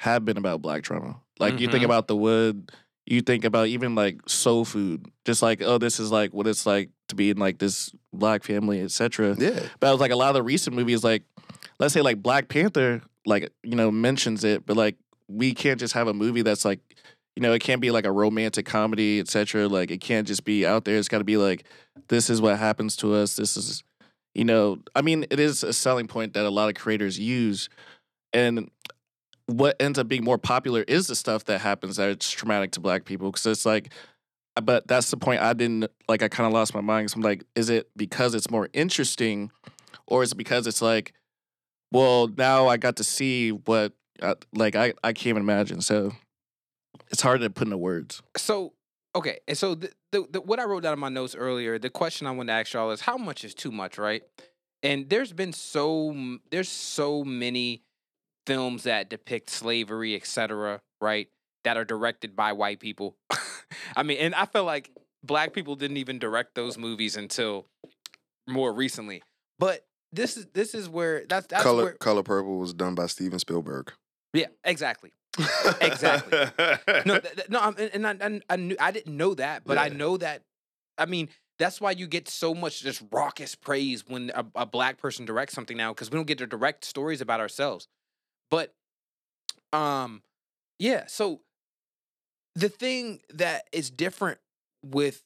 [0.00, 1.16] have been about black trauma.
[1.38, 1.86] Like you think Mhm.
[1.86, 2.70] about The Wood,
[3.06, 6.66] you think about even like soul food, just like oh, this is like what it's
[6.66, 9.34] like to be in like this black family, etc.
[9.38, 9.60] Yeah.
[9.80, 11.22] But I was like a lot of the recent movies, like
[11.78, 14.96] let's say like Black Panther, like you know mentions it, but like
[15.28, 16.80] we can't just have a movie that's like
[17.34, 19.68] you know it can't be like a romantic comedy, etc.
[19.68, 20.96] Like it can't just be out there.
[20.96, 21.64] It's got to be like
[22.08, 23.36] this is what happens to us.
[23.36, 23.82] This is
[24.34, 27.68] you know I mean it is a selling point that a lot of creators use,
[28.32, 28.70] and
[29.46, 33.04] what ends up being more popular is the stuff that happens that's traumatic to Black
[33.04, 33.92] people because it's like.
[34.58, 35.42] Uh, but that's the point.
[35.42, 36.22] I didn't like.
[36.22, 37.10] I kind of lost my mind.
[37.10, 39.50] So I'm like, is it because it's more interesting,
[40.06, 41.12] or is it because it's like,
[41.92, 45.80] well, now I got to see what, uh, like, I I can't even imagine.
[45.80, 46.12] So
[47.10, 48.22] it's hard to put into words.
[48.36, 48.72] So
[49.14, 51.90] okay, and so the, the, the what I wrote down in my notes earlier, the
[51.90, 54.22] question I want to ask y'all is how much is too much, right?
[54.82, 57.82] And there's been so there's so many
[58.46, 61.28] films that depict slavery, etc., right?
[61.64, 63.16] That are directed by white people.
[63.96, 64.90] I mean, and I feel like
[65.24, 67.66] black people didn't even direct those movies until
[68.46, 69.22] more recently.
[69.58, 73.06] But this is this is where that's that's Color where Color Purple was done by
[73.06, 73.92] Steven Spielberg.
[74.36, 75.12] Yeah, exactly.
[75.80, 76.32] Exactly.
[77.04, 79.76] No, th- th- no, I'm, and I, and I knew I didn't know that, but
[79.78, 80.42] I know that.
[80.98, 81.28] I mean,
[81.58, 85.54] that's why you get so much just raucous praise when a, a black person directs
[85.54, 87.88] something now, because we don't get to direct stories about ourselves.
[88.50, 88.74] But,
[89.72, 90.22] um,
[90.78, 91.04] yeah.
[91.06, 91.40] So
[92.54, 94.38] the thing that is different
[94.82, 95.22] with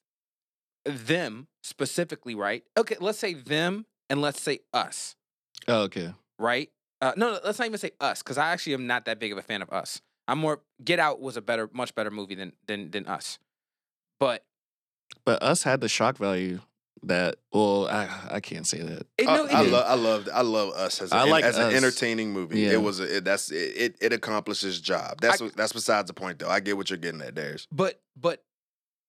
[0.84, 2.64] them specifically, right?
[2.76, 5.14] Okay, let's say them and let's say us
[5.68, 6.12] Oh, okay.
[6.38, 6.70] right?
[7.00, 9.32] Uh, no, no, let's not even say us, because I actually am not that big
[9.32, 10.02] of a fan of us.
[10.28, 13.38] I'm more Get Out was a better, much better movie than than than us.
[14.18, 14.44] But
[15.24, 16.60] But us had the shock value
[17.02, 17.36] that.
[17.52, 19.06] Well, I I can't say that.
[19.18, 19.72] it, no, it I, did.
[19.72, 22.60] love I love I love us as, a, I like as an entertaining movie.
[22.60, 22.72] Yeah.
[22.72, 25.20] It was a, it, that's it, it it accomplishes job.
[25.20, 26.50] That's what, that's besides the point though.
[26.50, 27.66] I get what you're getting at, Darius.
[27.72, 28.44] but but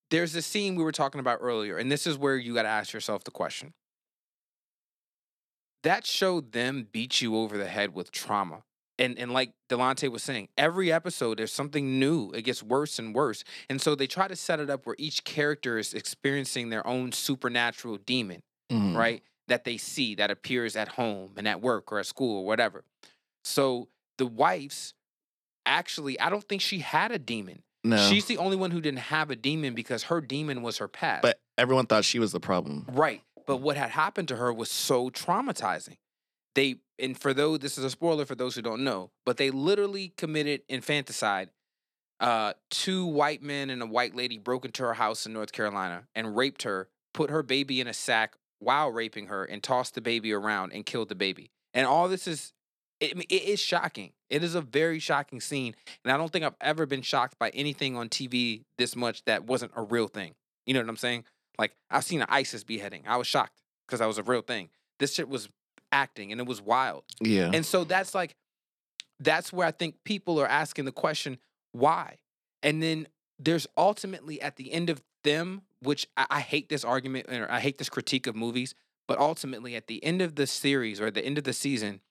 [0.10, 2.70] there's a scene we were talking about earlier, and this is where you got to
[2.70, 3.74] ask yourself the question.
[5.84, 8.64] That showed them beat you over the head with trauma.
[9.00, 12.32] And, and like Delonte was saying, every episode there's something new.
[12.36, 13.44] It gets worse and worse.
[13.68, 17.12] And so they try to set it up where each character is experiencing their own
[17.12, 18.44] supernatural demon.
[18.72, 18.96] Mhm.
[18.96, 19.24] right?
[19.48, 22.84] That they see that appears at home and at work or at school or whatever.
[23.44, 24.94] So the wife's
[25.66, 27.64] actually, I don't think she had a demon.
[27.84, 27.98] No.
[28.10, 31.24] She's the only one who didn't have a demon because her demon was her past.
[31.24, 32.86] but everyone thought she was the problem.
[32.92, 33.22] right.
[33.46, 35.98] But what had happened to her was so traumatizing.
[36.56, 39.52] They and for those this is a spoiler for those who don't know, but they
[39.52, 41.50] literally committed infanticide.
[42.20, 46.04] Uh, two white men and a white lady broke into her house in North Carolina
[46.14, 50.02] and raped her, put her baby in a sack while raping her, and tossed the
[50.02, 51.50] baby around and killed the baby.
[51.74, 52.54] And all this is
[53.00, 54.12] it, it is shocking.
[54.30, 57.50] It is a very shocking scene, and I don't think I've ever been shocked by
[57.50, 60.36] anything on TV this much that wasn't a real thing.
[60.66, 61.26] You know what I'm saying?
[61.58, 63.04] Like I've seen an ISIS beheading.
[63.08, 64.70] I was shocked because that was a real thing.
[65.00, 65.50] This shit was
[65.92, 67.04] acting, and it was wild.
[67.20, 67.52] Yeah.
[67.54, 68.36] And so that's like,
[69.20, 71.38] that's where I think people are asking the question,
[71.72, 72.18] why?
[72.64, 73.08] And then
[73.40, 77.60] there's ultimately at the end of them, which I, I hate this argument or I
[77.60, 78.74] hate this critique of movies,
[79.08, 82.02] but ultimately at the end of the series or at the end of the season,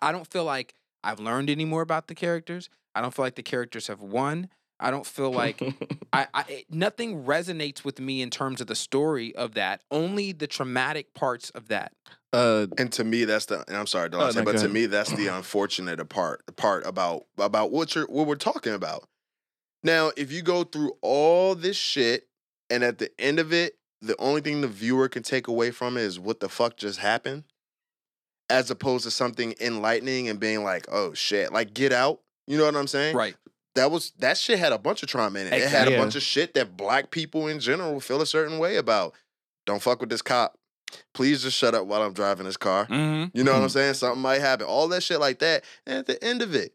[0.00, 0.74] I don't feel like
[1.04, 2.68] I've learned any more about the characters.
[2.94, 4.48] I don't feel like the characters have won.
[4.80, 5.60] I don't feel like
[6.12, 9.82] I, I it- nothing resonates with me in terms of the story of that.
[9.90, 11.92] Only the traumatic parts of that.
[12.32, 13.64] uh, And to me, that's the.
[13.68, 16.42] And I'm sorry, Oh, Delonte, no, but to me, that's the unfortunate part.
[16.46, 19.04] The part about about what you're what we're talking about.
[19.82, 22.28] Now, if you go through all this shit,
[22.68, 25.96] and at the end of it, the only thing the viewer can take away from
[25.96, 27.44] it is what the fuck just happened,
[28.48, 32.20] as opposed to something enlightening and being like, oh shit, like Get Out.
[32.46, 33.14] You know what I'm saying?
[33.16, 33.36] Right.
[33.74, 35.52] That was that shit had a bunch of trauma in it.
[35.52, 35.94] It had Exactly.
[35.94, 39.14] a bunch of shit that black people in general feel a certain way about.
[39.66, 40.56] Don't fuck with this cop.
[41.14, 42.86] Please just shut up while I'm driving this car.
[42.86, 43.36] Mm-hmm.
[43.36, 43.94] You know what I'm saying?
[43.94, 44.66] Something might happen.
[44.66, 45.64] All that shit like that.
[45.86, 46.74] And at the end of it,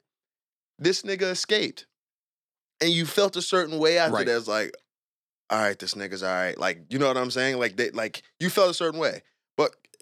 [0.79, 1.85] this nigga escaped.
[2.79, 4.25] And you felt a certain way after Right.
[4.25, 4.37] that.
[4.37, 4.73] It's like,
[5.49, 6.57] all right, this nigga's all right.
[6.57, 7.57] Like, you know what I'm saying?
[7.59, 9.21] Like they like you felt a certain way.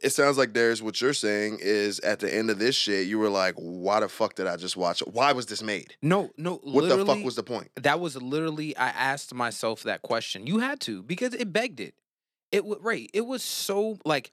[0.03, 3.17] It sounds like there's what you're saying is at the end of this shit, you
[3.19, 5.07] were like, why the fuck did I just watch it?
[5.07, 5.95] Why was this made?
[6.01, 6.55] No, no.
[6.57, 7.71] What the fuck was the point?
[7.77, 10.45] that was literally I asked myself that question.
[10.45, 11.95] You had to because it begged it.
[12.51, 13.09] It would right.
[13.13, 14.31] It was so like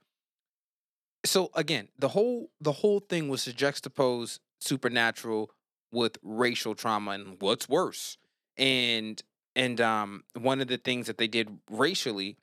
[1.24, 5.50] so again, the whole the whole thing was to juxtapose supernatural
[5.92, 8.18] with racial trauma and what's worse.
[8.56, 9.22] And
[9.54, 12.38] and um one of the things that they did racially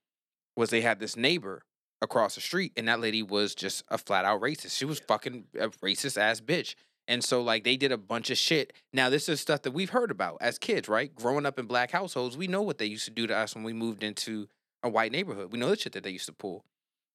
[0.55, 1.63] was they had this neighbor
[2.01, 4.77] across the street and that lady was just a flat out racist.
[4.77, 6.75] She was fucking a racist ass bitch.
[7.07, 8.73] And so like they did a bunch of shit.
[8.93, 11.13] Now this is stuff that we've heard about as kids, right?
[11.15, 13.63] Growing up in black households, we know what they used to do to us when
[13.63, 14.47] we moved into
[14.83, 15.51] a white neighborhood.
[15.51, 16.65] We know the shit that they used to pull.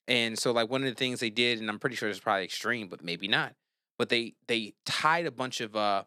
[0.08, 2.44] And so like one of the things they did, and I'm pretty sure it's probably
[2.44, 3.54] extreme, but maybe not.
[3.98, 6.04] But they they tied a bunch of uh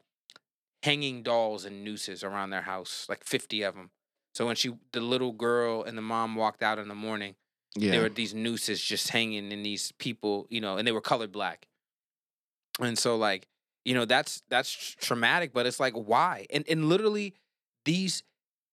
[0.83, 3.91] hanging dolls and nooses around their house, like 50 of them.
[4.33, 7.35] So when she the little girl and the mom walked out in the morning,
[7.75, 7.91] yeah.
[7.91, 11.31] there were these nooses just hanging in these people, you know, and they were colored
[11.31, 11.67] black.
[12.79, 13.47] And so like,
[13.83, 16.45] you know, that's that's traumatic, but it's like why?
[16.49, 17.35] And and literally
[17.85, 18.23] these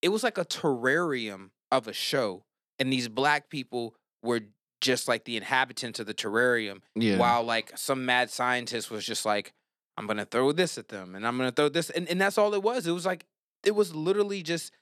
[0.01, 2.45] it was like a terrarium of a show
[2.79, 4.41] and these black people were
[4.81, 7.17] just like the inhabitants of the terrarium yeah.
[7.17, 9.53] while like some mad scientist was just like
[9.97, 12.21] I'm going to throw this at them and I'm going to throw this and, and
[12.21, 12.87] that's all it was.
[12.87, 13.27] It was like
[13.65, 14.73] it was literally just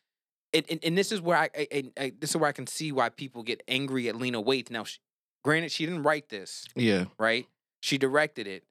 [0.52, 2.92] and, and, and this is where I, I, I- this is where I can see
[2.92, 4.70] why people get angry at Lena Waithe.
[4.70, 4.98] Now, she,
[5.44, 7.04] granted, she didn't write this, Yeah.
[7.18, 7.46] right?
[7.80, 8.64] She directed it.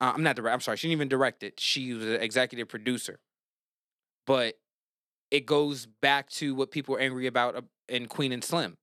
[0.00, 0.54] Uh, I'm not direct.
[0.54, 0.76] I'm sorry.
[0.76, 1.58] She didn't even direct it.
[1.60, 3.18] She was an executive producer.
[4.26, 4.58] But
[5.30, 8.76] it goes back to what people were angry about uh, in Queen and Slim.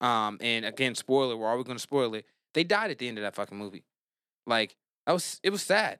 [0.00, 1.36] Um, and again, spoiler.
[1.36, 2.24] We're always going to spoil it.
[2.54, 3.84] They died at the end of that fucking movie.
[4.46, 4.76] Like
[5.06, 5.98] that was it was sad.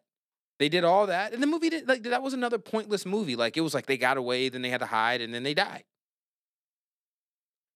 [0.58, 3.34] They did all that, and the movie did like that was another pointless movie.
[3.36, 5.54] Like it was like they got away, then they had to hide, and then they
[5.54, 5.84] died.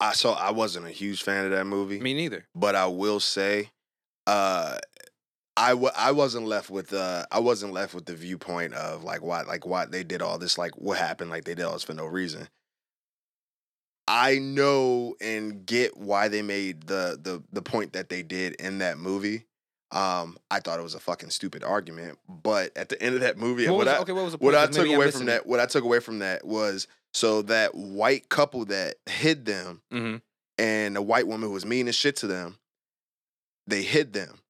[0.00, 1.98] I so I wasn't a huge fan of that movie.
[2.00, 2.46] Me neither.
[2.54, 3.70] but I will say,
[4.28, 4.78] uh,
[5.56, 9.22] I w- I wasn't left with uh I wasn't left with the viewpoint of like
[9.22, 11.82] why like why they did all this like what happened like they did all this
[11.82, 12.48] for no reason.
[14.06, 18.78] I know and get why they made the the the point that they did in
[18.78, 19.47] that movie.
[19.90, 23.38] Um, I thought it was a fucking stupid argument, but at the end of that
[23.38, 24.54] movie, What what, was, I, okay, what was what?
[24.54, 28.28] I took away from that, what I took away from that was so that white
[28.28, 29.80] couple that hid them.
[29.92, 30.20] Mhm.
[30.58, 32.58] and the white woman who was mean as shit to them,
[33.66, 34.40] they hid them.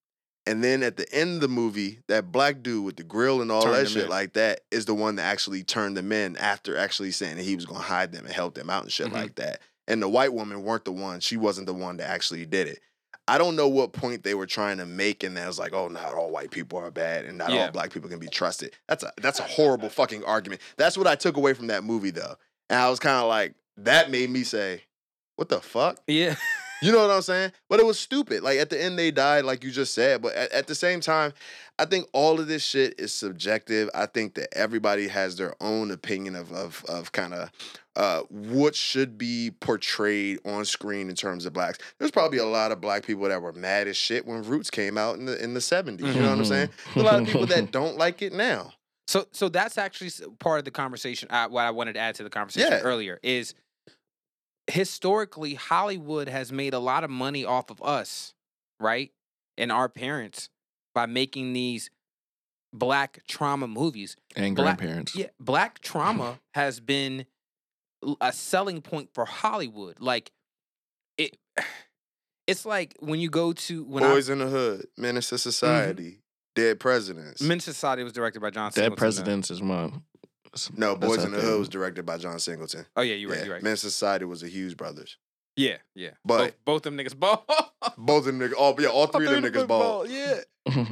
[0.46, 3.52] And then at the end of the movie, that black dude with the grill and
[3.52, 4.08] all Turned that shit in.
[4.08, 7.54] like that is the one that actually turned them in after actually saying that he
[7.54, 9.12] was gonna hide them and help them out and shit Mhm.
[9.12, 9.60] like that.
[9.86, 12.80] And the white woman weren't the one, she wasn't the one that actually did it.
[13.28, 15.88] I don't know what point they were trying to make, and that was like, oh,
[15.88, 17.66] not all white people are bad, and not Yeah.
[17.66, 18.72] all black people can be trusted.
[18.88, 20.60] That's a that's a horrible fucking argument.
[20.76, 22.36] That's what I took away from that movie, though,
[22.70, 24.82] and I was kind of like, that made me say,
[25.36, 25.98] what the fuck?
[26.06, 26.34] Yeah.
[26.80, 27.50] You know what I'm saying?
[27.68, 28.44] But it was stupid.
[28.44, 30.22] Like at the end, they died, like you just said.
[30.22, 31.32] But at, at the same time,
[31.76, 33.90] I think all of this shit is subjective.
[33.96, 37.50] I think that everybody has their own opinion of of of kind of
[37.98, 41.78] uh, what should be portrayed on screen in terms of blacks.
[41.98, 44.96] There's probably a lot of black people that were mad as shit when Roots came
[44.96, 46.00] out in the in the 70s.
[46.00, 46.70] You know what I'm saying?
[46.94, 48.72] There's a lot of people that don't like it now.
[49.08, 51.28] So so that's actually part of the conversation.
[51.30, 52.80] Uh, what I wanted to add to the conversation Yeah.
[52.80, 53.54] earlier is
[54.70, 58.34] historically Hollywood has made a lot of money off of us,
[58.80, 59.10] right,
[59.56, 60.50] and our parents
[60.94, 61.90] by making these
[62.72, 64.16] black trauma movies.
[64.36, 65.16] and Black- grandparents.
[65.16, 67.24] Yeah, black trauma has been l-
[68.20, 70.00] a selling point for Hollywood.
[70.00, 70.30] Like
[71.16, 71.36] it
[72.46, 75.40] it's like when you go to when Boys in the Hood, Menace to mm-hmm.
[75.40, 76.20] Society,
[76.54, 77.42] Dead Presidents.
[77.42, 78.90] I Men's Society was directed by John Dead Singleton.
[78.90, 78.96] though.
[78.96, 80.02] presidents is one.
[80.76, 81.40] no, Boys in the.
[81.40, 82.86] Hood was directed by John Singleton.
[82.96, 83.44] Oh yeah, you're right, yeah.
[83.44, 83.62] you're right.
[83.62, 85.18] Menace Society was the Hughes brothers.
[85.56, 86.10] yeah, yeah.
[86.24, 87.44] But- both, both them niggas ball.
[87.96, 90.08] Both of them niggas, all, yeah, all three of them niggas bald.
[90.08, 90.40] Yeah.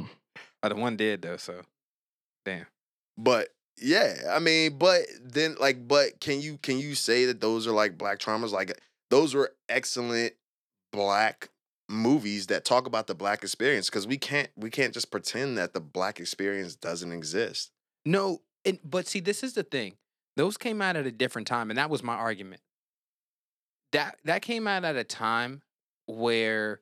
[0.62, 1.60] Oh, the one did though, so
[2.44, 2.66] damn.
[3.16, 3.48] But
[3.78, 7.72] yeah, I mean, but then like, but can you can you say that those are
[7.72, 8.52] like black traumas?
[8.52, 10.32] Like those were excellent
[10.92, 11.50] black
[11.88, 15.74] movies that talk about the black experience because we can't we can't just pretend that
[15.74, 17.70] the black experience doesn't exist.
[18.04, 19.96] No, and but see, this is the thing.
[20.36, 22.62] Those came out at a different time, and that was my argument.
[23.92, 25.62] That that came out at a time
[26.06, 26.80] where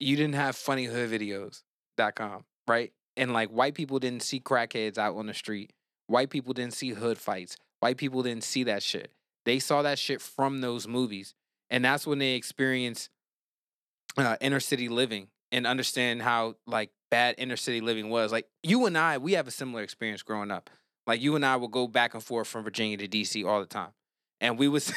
[0.00, 2.92] you didn't have funnyhoodvideos.com, right?
[3.16, 5.72] And like white people didn't see crackheads out on the street.
[6.06, 7.56] White people didn't see hood fights.
[7.80, 9.12] White people didn't see that shit.
[9.44, 11.34] They saw that shit from those movies.
[11.70, 13.10] And that's when they experienced
[14.16, 18.32] uh, inner city living and understand how like bad inner city living was.
[18.32, 20.70] Like you and I, we have a similar experience growing up.
[21.06, 23.66] Like you and I would go back and forth from Virginia to DC all the
[23.66, 23.90] time.
[24.40, 24.92] And we was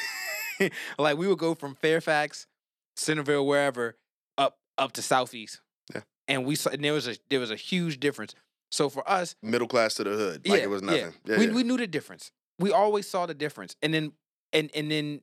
[0.98, 2.46] like we would go from Fairfax,
[2.96, 3.96] Centerville, wherever,
[4.36, 5.60] up up to Southeast.
[6.28, 8.34] And we saw and there was a there was a huge difference.
[8.70, 11.14] So for us, Middle class to the hood, like Yeah, it was nothing.
[11.24, 11.52] Yeah, we yeah.
[11.54, 12.30] we knew the difference.
[12.58, 14.12] We always saw the difference, and then
[14.52, 15.22] and and then,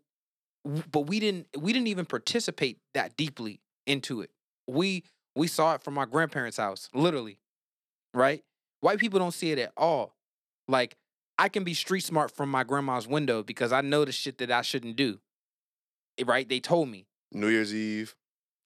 [0.91, 4.31] but we didn't we didn't even participate that deeply into it.
[4.67, 5.03] We
[5.35, 7.39] we saw it from our grandparents' house, literally,
[8.13, 8.43] right?
[8.81, 10.15] White people don't see it at all.
[10.67, 10.95] Like
[11.37, 14.51] I can be street smart from my grandma's window because I know the shit that
[14.51, 15.19] I shouldn't do.
[16.17, 16.47] Eh, Right?
[16.47, 18.15] They told me New Year's Eve,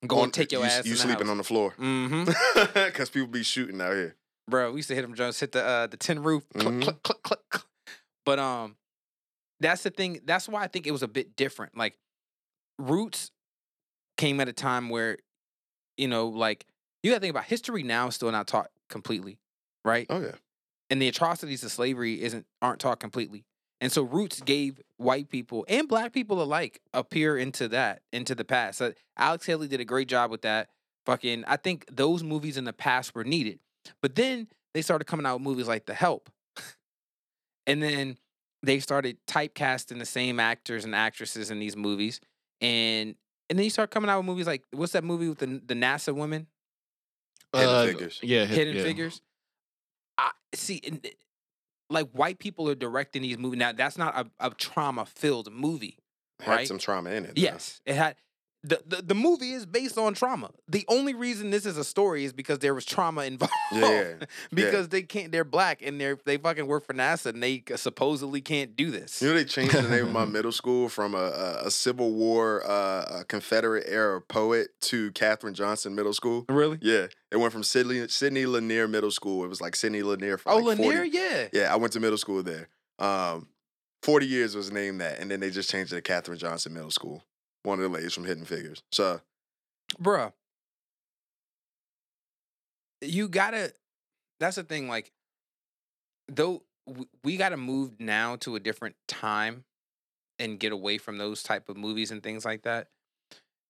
[0.08, 0.86] go and take your you, ass.
[0.86, 2.26] You sleeping on the floor Mm-hmm.
[2.86, 4.16] because people be shooting out here.
[4.50, 4.72] bro.
[4.72, 6.82] We used to hit them drums, hit the uh, the tin roof, click, Mhm.
[6.84, 7.64] click, click, click, click.
[8.26, 8.76] But um,
[9.60, 10.20] that's the thing.
[10.26, 11.78] That's why I think it was a bit different.
[11.78, 11.98] Like
[12.78, 13.32] Roots
[14.18, 15.18] came at a time where,
[15.98, 16.66] you know, like
[17.04, 19.40] you got to think about history now is still not taught completely,
[19.86, 20.06] right?
[20.10, 20.32] Oh yeah,
[20.90, 23.46] And the atrocities of slavery isn't aren't taught completely.
[23.82, 28.36] And so Roots gave white people and black people alike a peer into that, into
[28.36, 28.78] the past.
[28.78, 30.70] So Alex Haley did a great job with that.
[31.06, 33.60] Fucking, I think those movies in the past were needed.
[34.02, 36.30] But then they started coming out with movies like The Help.
[37.68, 38.18] and then
[38.62, 42.20] they started typecasting the same actors and actresses in these movies.
[42.62, 43.16] And
[43.50, 45.74] and then you start coming out with movies like what's that movie with the the
[45.74, 46.48] NASA women?
[47.54, 48.20] Hidden Uh, Figures.
[48.22, 48.84] Yeah, Hidden yeah.
[48.84, 49.22] Figures.
[50.18, 50.82] I see
[51.90, 53.60] like white people are directing these movies.
[53.60, 55.98] Now that's not a, a trauma filled movie.
[56.40, 56.68] had Right.
[56.68, 57.36] some trauma in it.
[57.36, 57.42] though.
[57.42, 57.82] Yes.
[57.86, 58.16] It had
[58.64, 60.52] the, the the movie is based on trauma.
[60.68, 63.54] The only reason this is a story is because there was trauma involved.
[63.72, 64.16] Yeah,
[64.54, 68.42] because they can't they're black and they're they fucking work for NASA and they supposedly
[68.42, 69.22] can't do this.
[69.22, 72.12] You know they changed the name of my middle school from a, a, a Civil
[72.14, 76.46] War, uh, a Confederate era poet to Katherine Johnson Middle School.
[76.50, 76.80] really?
[76.82, 79.46] Yeah, it went from Sidney Sidney Lanier Middle School.
[79.46, 81.48] It was like Sidney Lanier for Oh, like 40 Lanier, yeah.
[81.54, 82.68] Yeah, I went to middle school there.
[83.00, 83.48] Um,
[84.02, 86.90] Forty years was named that, and then they just changed it to Katherine Johnson Middle
[86.92, 87.22] School.
[87.64, 88.84] One of the ladies from Hidden Figures.
[88.92, 89.22] So
[90.02, 90.34] Bruh.
[93.02, 93.74] You gotta
[94.40, 95.12] that's the thing, like
[96.28, 96.64] though
[97.24, 99.66] we gotta move now to a different time
[100.38, 102.88] and get away from those type of movies and things like that.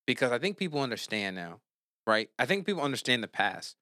[0.05, 1.59] Because I think people understand now,
[2.07, 2.29] right?
[2.39, 3.75] I think people understand the past.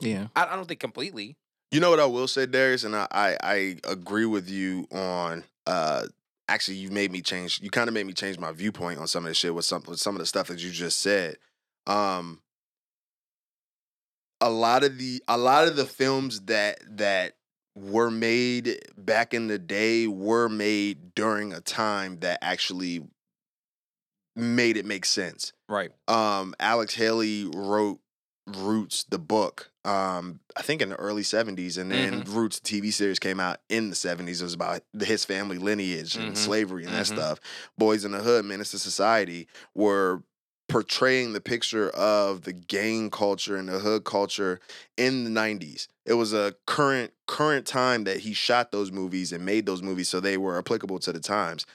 [0.00, 0.28] Yeah.
[0.36, 1.36] I, I don't think completely.
[1.70, 5.44] You know what I will say, Darius, and I I, I agree with you on.
[5.66, 6.06] uh
[6.50, 7.60] Actually, you made me change.
[7.62, 9.84] You kind of made me change my viewpoint on some of the shit with some
[9.86, 11.36] with some of the stuff that you just said.
[11.86, 12.40] Um,
[14.40, 17.34] a lot of the a lot of the films that that
[17.76, 23.00] were made back in the day were made during a time that actually
[24.34, 25.90] made it make sense Right.
[26.08, 28.00] um, Alex Haley wrote
[28.46, 31.78] Roots, the book, um, I think in the early 70s.
[31.78, 34.40] And then Roots, the TV series, came out in the 70s.
[34.40, 36.36] It was about his family lineage and Mhm.
[36.36, 37.14] slavery and that Mhm.
[37.14, 37.40] stuff.
[37.78, 40.22] Boys in the Hood, Menace to Society were
[40.68, 44.60] portraying the picture of the gang culture and the hood culture
[44.96, 45.88] in the 90s.
[46.06, 50.08] It was a current current time that he shot those movies and made those movies
[50.08, 51.66] so they were applicable to the times.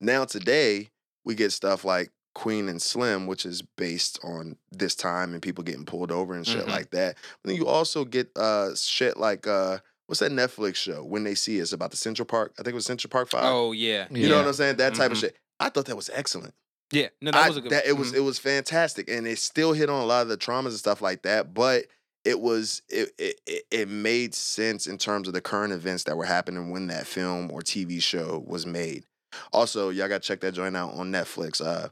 [0.00, 0.90] Now today,
[1.24, 5.62] we get stuff like Queen and Slim, which is based on this time and people
[5.64, 6.70] getting pulled over and shit Mhm.
[6.70, 7.16] like that.
[7.42, 11.02] But then you also get uh shit like uh what's that Netflix show?
[11.04, 12.52] When they see us about the Central Park.
[12.58, 13.44] I think it was Central Park Five.
[13.44, 14.06] Oh yeah.
[14.10, 14.76] you know what I'm saying?
[14.76, 15.20] That type of Mhm.
[15.22, 15.36] shit.
[15.60, 16.54] I thought that was excellent.
[16.90, 17.08] Yeah.
[17.22, 18.16] No, that I- was a good that- it was mhm.
[18.16, 21.00] it was fantastic, and it still hit on a lot of the traumas and stuff
[21.00, 21.54] like that.
[21.54, 21.86] But
[22.24, 26.16] it was it, it it it made sense in terms of the current events that
[26.16, 29.04] were happening when that film or TV show was made.
[29.52, 31.60] Also, y'all gotta check that joint out on Netflix.
[31.64, 31.88] Uh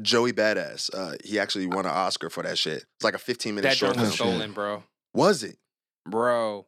[0.00, 0.90] Joey Badass.
[0.94, 2.84] Uh he actually won an Oscar for that shit.
[2.96, 4.30] It's like a 15 minute That short joint was film.
[4.30, 4.82] stolen, bro.
[5.14, 5.56] Was it?
[6.08, 6.66] Bro,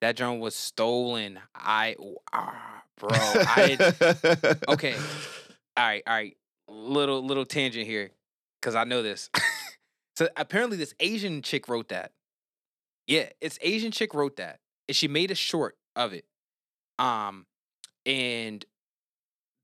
[0.00, 1.38] that joint was stolen.
[1.54, 1.94] I,
[2.32, 4.56] ah, bro, I.
[4.68, 4.94] okay.
[5.76, 6.36] All right, all right.
[6.68, 8.10] Little little tangent here,
[8.60, 9.30] because I know this.
[10.16, 12.12] so apparently, this Asian chick wrote that.
[13.06, 16.24] Yeah, it's Asian chick wrote that, and she made a short of it.
[16.98, 17.46] Um,
[18.06, 18.64] and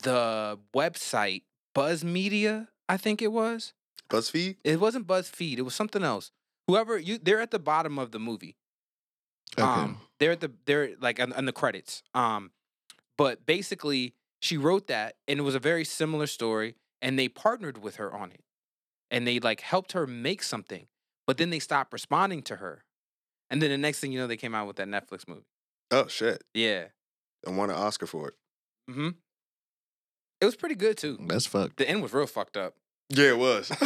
[0.02, 1.42] the website
[1.74, 3.72] Buzz Media, I think it was.
[4.09, 4.57] BuzzFeed?
[4.64, 5.59] It wasn't BuzzFeed.
[5.59, 6.30] It was something else.
[6.68, 8.57] Whoever you, they're at the bottom of the movie.
[9.59, 9.66] Okay.
[9.66, 12.03] Um, they're at the they're like on, on the credits.
[12.14, 12.51] Um,
[13.16, 17.78] but basically, she wrote that, and it was a very similar story, and they partnered
[17.78, 18.43] with her on it,
[19.11, 20.87] and they like helped her make something.
[21.26, 22.84] But then they stopped responding to her,
[23.51, 25.47] and then the next thing you know, they came out with that Netflix movie.
[25.91, 26.43] Oh shit.
[26.55, 26.87] Yeah.
[27.47, 28.34] And won an Oscar for it.
[28.91, 29.11] Mm-hmm.
[30.41, 31.18] It was pretty good too.
[31.26, 31.78] That's fucked.
[31.78, 32.74] The end was real fucked up.
[33.09, 33.70] Yeah, it was.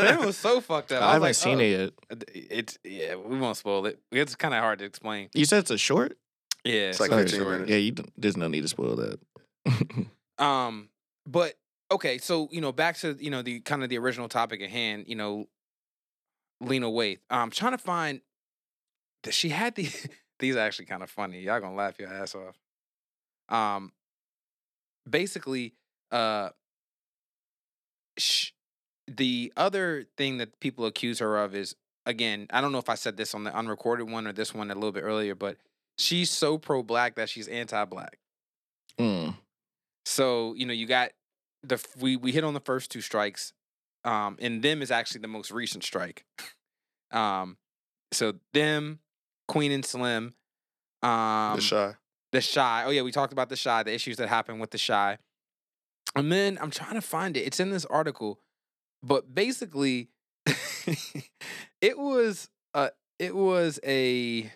[0.00, 1.02] The end was so fucked up.
[1.02, 1.62] I, was haven't like, seen oh.
[1.62, 2.24] it yet.
[2.50, 4.00] It's yeah, we won't spoil it.
[4.10, 5.28] It's kind of hard to explain.
[5.34, 6.16] You said it's a short.
[6.64, 7.52] Yeah, It's like so 15 short.
[7.52, 7.70] minutes.
[7.70, 9.20] Yeah, you don't, there's no need to spoil that.
[10.38, 10.88] Um,
[11.26, 11.52] but
[11.92, 14.70] okay, so you know, back to you know the kind of the original topic at
[14.70, 15.04] hand.
[15.06, 15.48] You know,
[16.62, 17.18] Lena Waithe.
[17.28, 18.22] I'm trying to find
[19.24, 19.90] that she had the.
[20.38, 21.40] these are actually kind of funny.
[21.40, 22.56] Y'all gonna laugh your ass off.
[23.54, 23.92] Um,
[25.08, 25.74] basically,
[26.10, 26.50] uh,
[28.18, 28.50] sh-
[29.06, 31.74] the other thing that people accuse her of is
[32.06, 34.70] again, I don't know if I said this on the unrecorded one or this one
[34.70, 35.56] a little bit earlier, but
[35.98, 38.18] she's so pro black that she's anti black.
[38.98, 39.36] Mm.
[40.04, 41.10] So you know, you got
[41.62, 43.52] the we we hit on the first two strikes,
[44.04, 46.24] um, and them is actually the most recent strike.
[47.12, 47.56] um,
[48.12, 49.00] so them,
[49.48, 50.34] Queen and Slim,
[51.02, 51.94] um, the Chi.
[52.32, 52.84] The Chi.
[52.84, 55.18] Oh yeah, we talked about the Chi, the issues that happened with the Chi,
[56.14, 57.40] and then I'm trying to find it.
[57.40, 58.38] It's in this article,
[59.02, 60.10] but basically,
[61.80, 64.52] it was a it was a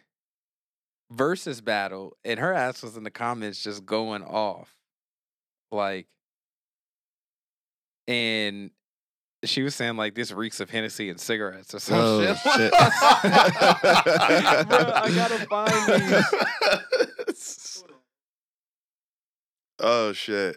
[1.11, 4.75] versus battle, and her ass was in the comments just going off,
[5.73, 6.07] like,
[8.07, 8.71] and
[9.45, 12.37] she was saying like this reeks of Hennessy and cigarettes or some Oh, shit.
[12.39, 12.73] shit.
[12.73, 12.81] Bro,
[14.95, 16.25] I gotta find these.
[19.85, 20.57] Oh shit.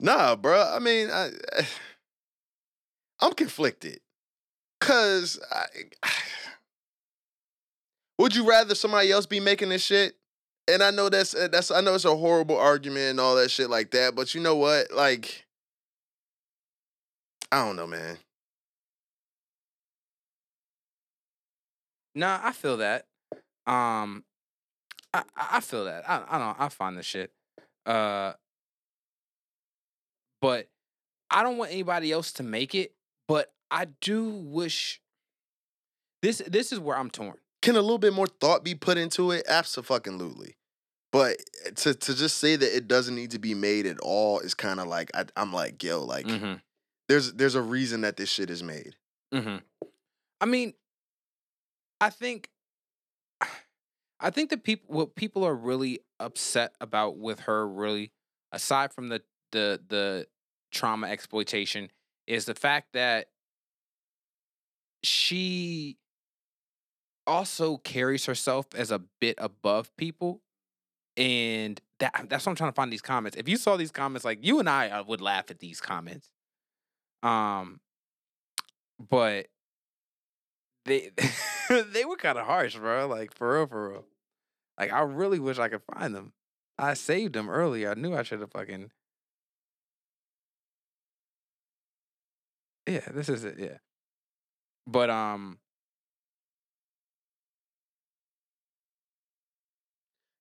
[0.00, 0.70] Nah, bro.
[0.72, 1.30] I mean, I,
[3.20, 4.00] I'm conflicted.
[4.80, 5.64] Cause I,
[8.18, 10.14] would you rather somebody else be making this shit?
[10.68, 13.50] And I know that's uh, that's I know it's a horrible argument and all that
[13.50, 14.90] shit like that, but you know what?
[14.92, 15.44] Like,
[17.52, 18.16] I don't know, man.
[22.14, 23.06] Nah, I feel that.
[23.66, 24.24] Um,
[25.12, 26.08] I I I feel that.
[26.08, 26.60] I I don't.
[26.60, 27.30] I find the shit.
[27.86, 28.32] Uh,
[30.40, 30.68] but
[31.30, 32.92] I don't want anybody else to make it.
[33.28, 35.00] But I do wish.
[36.22, 37.34] This this is where I'm torn.
[37.62, 39.44] Can a little bit more thought be put into it?
[39.48, 40.56] Absolutely.
[41.12, 44.40] But eh, to to just say that it doesn't need to be made at all
[44.40, 46.54] is kind of like I, I'm like, yo, like Mm-hmm.
[47.08, 48.96] there's there's a reason that this shit is made.
[49.32, 49.56] Mm-hmm.
[50.40, 50.74] I mean,
[52.00, 52.50] I think,
[54.24, 58.10] I think that people what people are really upset about with her really,
[58.52, 59.20] aside from the
[59.52, 60.26] the the
[60.72, 61.90] trauma exploitation,
[62.26, 63.26] is the fact that
[65.02, 65.98] she
[67.26, 70.40] also carries herself as a bit above people.
[71.18, 73.36] And that that's what I'm trying to find these comments.
[73.36, 76.30] If you saw these comments, like you and I uh, would laugh at these comments.
[77.22, 77.80] Um,
[78.98, 79.48] but
[80.86, 81.10] they
[81.68, 83.06] they were kind of harsh, bro.
[83.06, 84.04] Like for real, for real.
[84.78, 86.32] Like I really wish I could find them.
[86.78, 87.90] I saved them earlier.
[87.90, 88.90] I knew I should have fucking.
[92.86, 93.56] Yeah, this is it.
[93.58, 93.78] Yeah,
[94.86, 95.58] but um,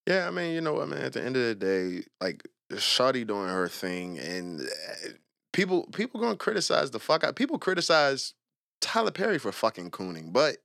[0.07, 1.01] Yeah, I mean, you know what, man?
[1.01, 5.09] At the end of the day, like Shawty doing her thing, and eh,
[5.53, 7.35] people people gonna criticize the fuck out.
[7.35, 8.33] People criticize
[8.81, 10.57] Tyler Perry for fucking cooning, but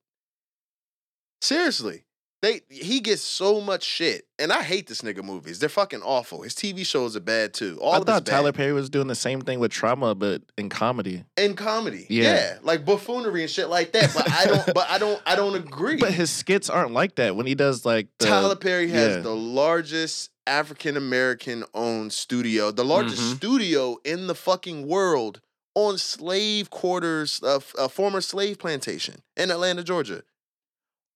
[1.40, 2.04] seriously,
[2.42, 5.58] they he gets so much shit, and I hate this nigga movies.
[5.58, 6.42] They're fucking awful.
[6.42, 7.78] His TV shows are bad too.
[7.80, 8.52] All I thought Tyler.
[8.52, 11.24] Perry was doing the same thing with trauma, but in comedy.
[11.36, 12.22] in comedy, Yeah.
[12.22, 12.58] yeah.
[12.62, 14.12] like buffoonery and shit like that.
[14.14, 15.96] But I don't, but I don't, I don't agree.
[15.96, 17.34] But his skits aren't like that.
[17.34, 19.22] When he does like the, Tyler Perry has yeah.
[19.22, 23.36] the largest African American owned studio, the largest Mhm.
[23.36, 25.40] studio in the fucking world
[25.74, 30.22] on slave quarters, uh, a former slave plantation in Atlanta, Georgia.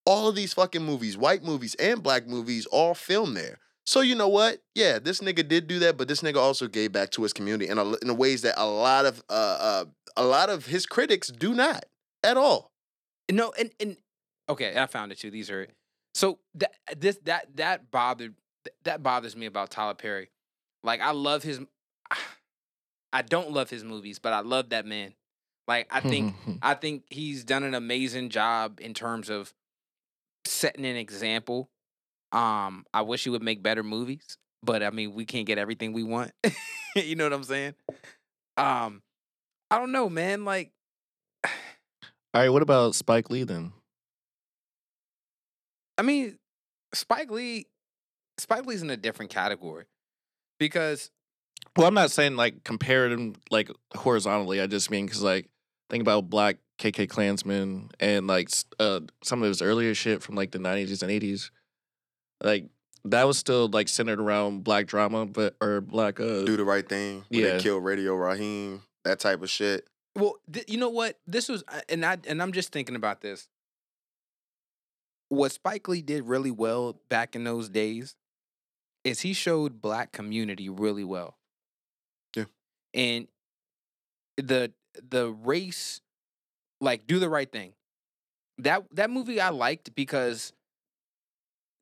[0.05, 3.59] All of these fucking movies, white movies and black movies, all filmed there.
[3.85, 4.63] So you know what?
[4.75, 7.69] Yeah, this nigga did do that, but this nigga also gave back to his community
[7.69, 9.85] in, a, in a ways that a lot of uh, uh
[10.17, 11.85] a lot of his critics do not
[12.23, 12.71] at all.
[13.31, 13.97] No, and and
[14.49, 15.31] okay, I found it too.
[15.31, 15.69] These are
[16.15, 18.35] so that this that that bothered
[18.85, 20.31] that bothers me about Tyler Perry.
[20.83, 21.61] Like I love his
[23.13, 25.15] I don't love his movies, but I love that man.
[25.67, 29.55] Like I think I think he's done an amazing job in terms of
[30.45, 31.71] setting an example.
[32.33, 35.93] Um, I wish he would make better movies, but I mean, we can't get everything
[35.93, 36.33] we want.
[36.97, 37.75] you know what I'm saying?
[38.57, 39.03] Um,
[39.71, 40.45] I don't know, man.
[40.45, 40.73] Like,
[41.45, 41.51] All
[42.35, 43.73] right, what about Spike Lee then?
[45.99, 46.39] I mean,
[46.95, 47.67] Spike Lee,
[48.39, 49.85] Spike Lee's in a different category
[50.59, 51.11] because
[51.77, 54.61] Well, I'm not saying like compare them like horizontally.
[54.61, 55.49] I just mean because like
[55.91, 60.51] think about Black KK Klansmen and like uh, some of his earlier shit from like
[60.51, 61.51] the 90s and 80s.
[62.43, 62.67] Like
[63.05, 66.89] that was still like centered around black drama, but or black uh Do the right
[66.89, 67.25] thing.
[67.29, 67.59] When Yeah.
[67.59, 68.83] Kill Radio Raheem.
[69.05, 69.87] That type of shit.
[70.17, 71.19] Well, th- you know what?
[71.27, 73.49] This was, and I and I'm just thinking about this.
[75.29, 78.17] What Spike Lee did really well back in those days
[79.05, 81.39] is he showed black community really well.
[82.37, 82.45] Yeah.
[82.93, 83.29] And
[84.37, 84.73] the
[85.09, 86.01] the race,
[86.83, 87.73] like, do the right thing.
[88.59, 90.53] That that movie I liked because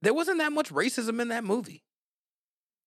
[0.02, 1.82] there wasn't that much racism in that movie.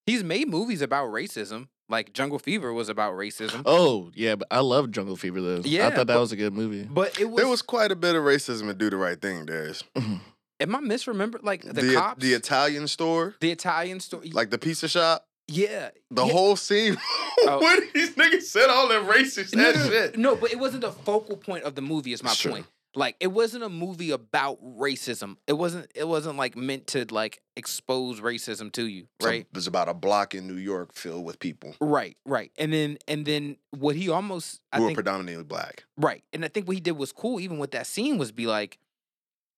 [0.06, 3.64] He's made movies about racism, like Jungle Fever was about racism.
[3.66, 5.62] Oh yeah, but I love Jungle Fever though.
[5.64, 6.84] Yeah, I thought that but- was a good movie.
[6.84, 9.46] But it was, There was quite a bit of racism in Do the Right Thing,
[9.46, 9.84] Darius.
[9.96, 10.16] Mm-hmm.
[10.62, 11.40] Am I misremember?
[11.44, 15.90] Like the, the, cops, the Italian store, the Italian store, like the pizza shop, yeah,
[16.12, 16.32] the yeah.
[16.32, 16.98] whole scene
[17.46, 17.60] Oh.
[17.62, 20.18] when these niggas said all that racist no, no, shit.
[20.18, 22.14] no, but it wasn't the focal point of the movie.
[22.14, 22.52] Is my Sure.
[22.54, 22.66] point.
[22.96, 25.38] Like it wasn't a movie about racism.
[25.48, 25.92] It wasn't.
[25.96, 29.48] It wasn't like meant to like expose racism to you, So right?
[29.52, 32.52] There's about a block in New York filled with people Right, right.
[32.58, 35.86] And then and then what he almost I who are think predominantly black.
[35.98, 36.24] right.
[36.34, 37.40] And I think what he did was cool.
[37.40, 38.78] Even with that scene was be like.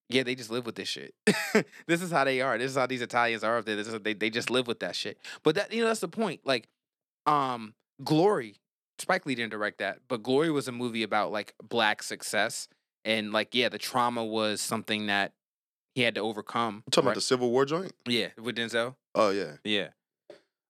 [0.10, 1.16] Yeah, they just live with this shit.
[1.88, 2.58] this is how they are.
[2.58, 3.76] This is how these Italians are up there.
[3.76, 5.18] This is, they they just live with that shit.
[5.44, 6.42] But that you know that's the point.
[6.46, 6.68] Like,
[7.26, 8.56] um, Glory,
[9.00, 12.68] Spike Lee didn't direct that, but Glory was a movie about like black success
[13.04, 15.34] and like yeah, the trauma was something that
[15.94, 16.84] he had to overcome.
[16.92, 17.12] Talking right?
[17.12, 17.94] about the Civil War joint.
[18.06, 18.96] yeah with Denzel.
[19.14, 19.90] Oh yeah, Yeah.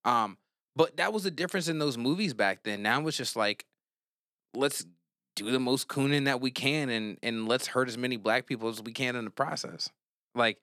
[0.03, 0.37] Um,
[0.75, 2.83] but that was the difference in those movies back then.
[2.83, 3.65] Now it's just like,
[4.53, 4.85] let's
[5.35, 8.69] do the most cooning that we can and and let's hurt as many black people
[8.69, 9.89] as we can in the process.
[10.33, 10.59] Like,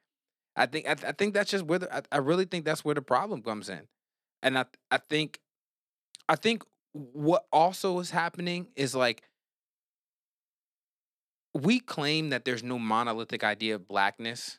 [0.56, 2.94] I think I, I think that's just where the, I, I really think that's where
[2.94, 3.88] the problem comes in,
[4.42, 5.40] and I I think
[6.28, 9.22] I think what also is happening is like
[11.54, 14.58] we claim that there's no monolithic idea of blackness,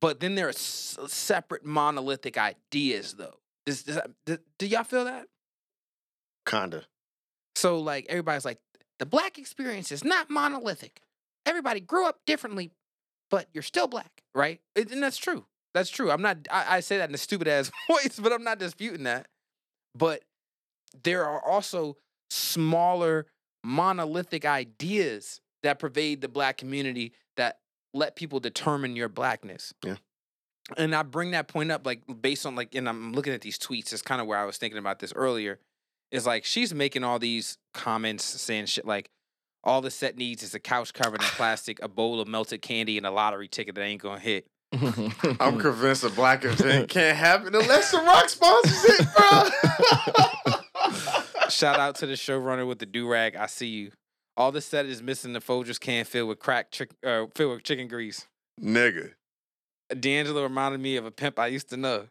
[0.00, 3.38] but then there are s- separate monolithic ideas though.
[3.66, 5.26] Does, does do, do y'all feel that?
[6.46, 6.84] kinda.
[7.56, 8.60] So like everybody's like
[8.98, 11.02] the black experience is not monolithic.
[11.46, 12.70] Everybody grew up differently,
[13.30, 14.60] but you're still black, right?
[14.76, 15.46] And that's true.
[15.74, 16.10] That's true.
[16.10, 16.38] I'm not.
[16.50, 19.28] I, I say that in a stupid ass voice, but I'm not disputing that.
[19.94, 20.24] But
[21.04, 21.96] there are also
[22.30, 23.26] smaller
[23.64, 27.58] monolithic ideas that pervade the black community that
[27.94, 29.74] let people determine your blackness.
[29.84, 29.96] Yeah.
[30.76, 33.58] And I bring that point up like based on like, and I'm looking at these
[33.58, 33.92] tweets.
[33.92, 35.58] It's kind of where I was thinking about this earlier.
[36.10, 39.10] Is like she's making all these comments saying shit like,
[39.62, 42.96] all the set needs is a couch covered in plastic, a bowl of melted candy,
[42.96, 44.46] and a lottery ticket that ain't gonna hit.
[44.72, 49.48] I'm convinced a black event can't happen unless the Rock sponsors it, bro.
[51.48, 53.34] Shout out to the showrunner with the do rag.
[53.34, 53.92] I see you.
[54.36, 57.62] All the set is missing the Folgers can filled with crack, chick, uh, filled with
[57.64, 58.26] chicken grease.
[58.60, 59.12] Nigga.
[59.98, 62.08] D'Angelo reminded me of a pimp I used to know.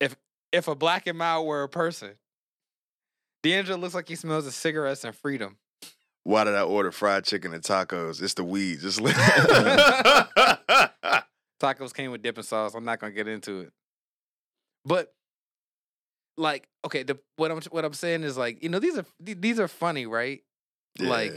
[0.00, 0.16] If
[0.52, 2.12] if a black and mild were a person,
[3.42, 5.56] D'Angelo looks like he smells of cigarettes and freedom.
[6.24, 8.20] Why did I order fried chicken and tacos?
[8.22, 8.80] It's the weed.
[8.80, 9.12] Just li-
[11.60, 12.74] Tacos came with dipping sauce.
[12.74, 13.72] I'm not gonna get into it.
[14.84, 15.12] But
[16.36, 19.58] like, okay, the what I'm what I'm saying is like, you know, these are these
[19.58, 20.42] are funny, right?
[21.00, 21.32] Like,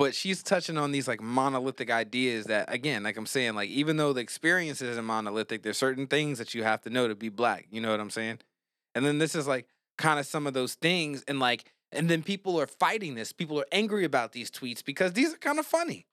[0.00, 3.98] but she's touching on these like monolithic ideas that again like i'm saying like even
[3.98, 7.28] though the experience isn't monolithic there's certain things that you have to know to be
[7.28, 8.38] black you know what i'm saying
[8.94, 9.66] and then this is like
[10.00, 13.60] kind of some of those things and like and then people are fighting this people
[13.60, 16.06] are angry about these tweets because these are kind of funny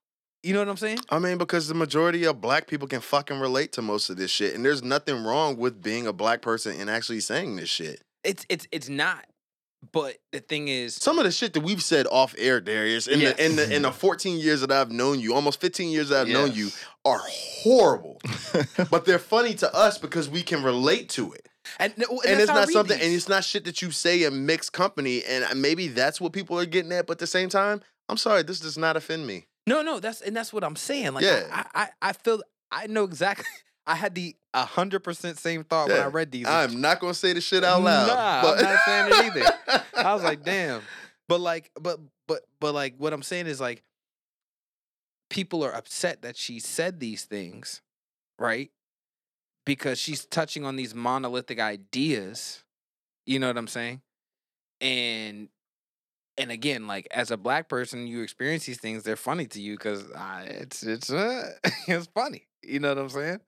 [0.43, 3.39] you know what i'm saying I mean, because the majority of black people can fucking
[3.39, 4.53] relate to most of this shit.
[4.53, 8.03] And there's nothing wrong with being a black person and actually saying this shit.
[8.23, 9.26] it's it's it's not
[9.91, 13.19] but the thing is, Some of the shit that we've said off air, Darius, in
[13.19, 16.22] the in the in the 14 years that I've known you, almost 15 years that
[16.22, 16.69] I've known you,
[17.05, 18.19] are horrible.
[18.91, 21.47] but they're funny to us because we can relate to it.
[21.80, 23.06] And, and, and it's not something, these.
[23.06, 26.34] and it's not shit that you say in mixed company, and uh, maybe that's what
[26.34, 27.07] people are getting at.
[27.07, 29.45] But at the same time, I'm sorry, this does not offend me.
[29.65, 31.14] No, no, that's and that's what I'm saying.
[31.14, 31.45] Like, Yeah.
[31.52, 32.41] I, I, I feel
[32.72, 33.45] I know exactly.
[33.88, 36.45] I had the hundred percent same thought when I read these.
[36.48, 38.07] I'm not gonna say the shit out loud.
[38.07, 39.84] Nah, but I'm not saying it either.
[39.95, 40.81] I was like, damn.
[41.30, 43.84] But like, but but but like, what I'm saying is like,
[45.30, 47.81] people are upset that she said these things,
[48.39, 48.72] right?
[49.68, 52.64] Because she's touching on these monolithic ideas.
[53.26, 54.02] You know what I'm saying?
[54.80, 55.49] And
[56.38, 59.03] and again, like as a black person, you experience these things.
[59.03, 61.52] They're funny to you because uh, it's it's uh,
[61.88, 62.48] it's funny.
[62.64, 63.41] You know what I'm saying?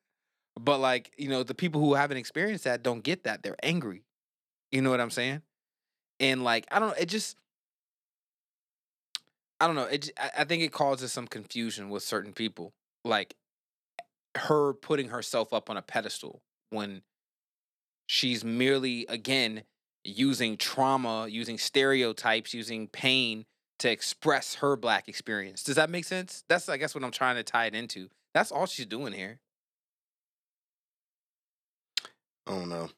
[0.60, 3.42] But like you know, the people who haven't experienced that don't get that.
[3.42, 4.04] They're angry.
[4.72, 5.42] You know what I'm saying?
[6.20, 7.38] And like I don't know, it just
[9.60, 9.84] I don't know.
[9.84, 12.74] It I think it causes some confusion with certain people.
[13.06, 13.36] Like
[14.38, 17.02] her putting herself up on a pedestal when
[18.08, 19.64] she's merely again
[20.04, 23.46] using trauma, using stereotypes, using pain
[23.80, 25.64] to express her black experience.
[25.64, 26.44] Does that make sense?
[26.50, 28.10] That's I guess what I'm trying to tie it into.
[28.34, 29.40] That's all she's doing here.
[32.46, 32.90] Don't know.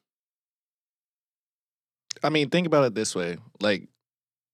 [2.22, 3.36] I mean, think about it this way.
[3.60, 3.88] Like,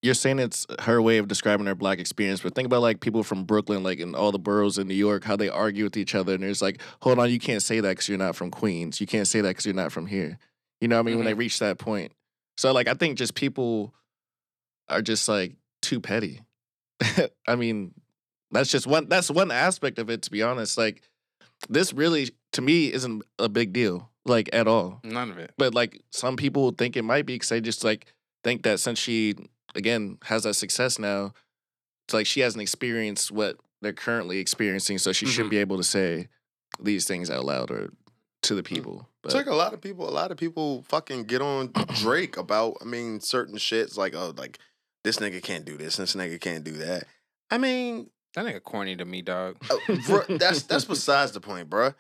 [0.03, 3.23] you're saying it's her way of describing her black experience, but think about like people
[3.25, 6.15] from Brooklyn, like in all the boroughs in New York, how they argue with each
[6.15, 6.35] other.
[6.35, 9.01] And it's like, hold on, you can't say that because you're not from Queens.
[9.01, 10.39] You can't say that because you're not from here.
[10.81, 11.17] You know what I mean?
[11.17, 11.41] When they mm-hmm.
[11.41, 12.13] reach that point.
[12.57, 13.93] So, like, I think just people
[14.89, 16.43] are just like too petty.
[17.49, 17.95] I mean,
[18.53, 20.79] that's just one, that's one aspect of it, to be honest.
[20.79, 21.03] Like,
[21.69, 25.53] this really, to me, isn't a big deal, like, at all None of it.
[25.59, 28.15] but like some people think it might be because they just like
[28.45, 29.35] think that since she
[29.75, 31.33] again has that success now,
[32.07, 35.51] it's like she hasn't experienced what they're currently experiencing, so she should Mhm.
[35.51, 36.29] be able to say
[36.81, 37.93] these things out loud or
[38.43, 39.09] to the people.
[39.25, 40.09] It's But like a lot of people.
[40.09, 42.79] A lot of people fucking get on Drake about.
[42.81, 44.59] I mean, certain shits like oh, like
[45.05, 47.05] this nigga can't do this, this nigga can't do that.
[47.51, 49.57] I mean, That nigga corny to me, dog.
[49.71, 49.77] uh,
[50.07, 51.95] bruh, that's that's besides the point, bruh.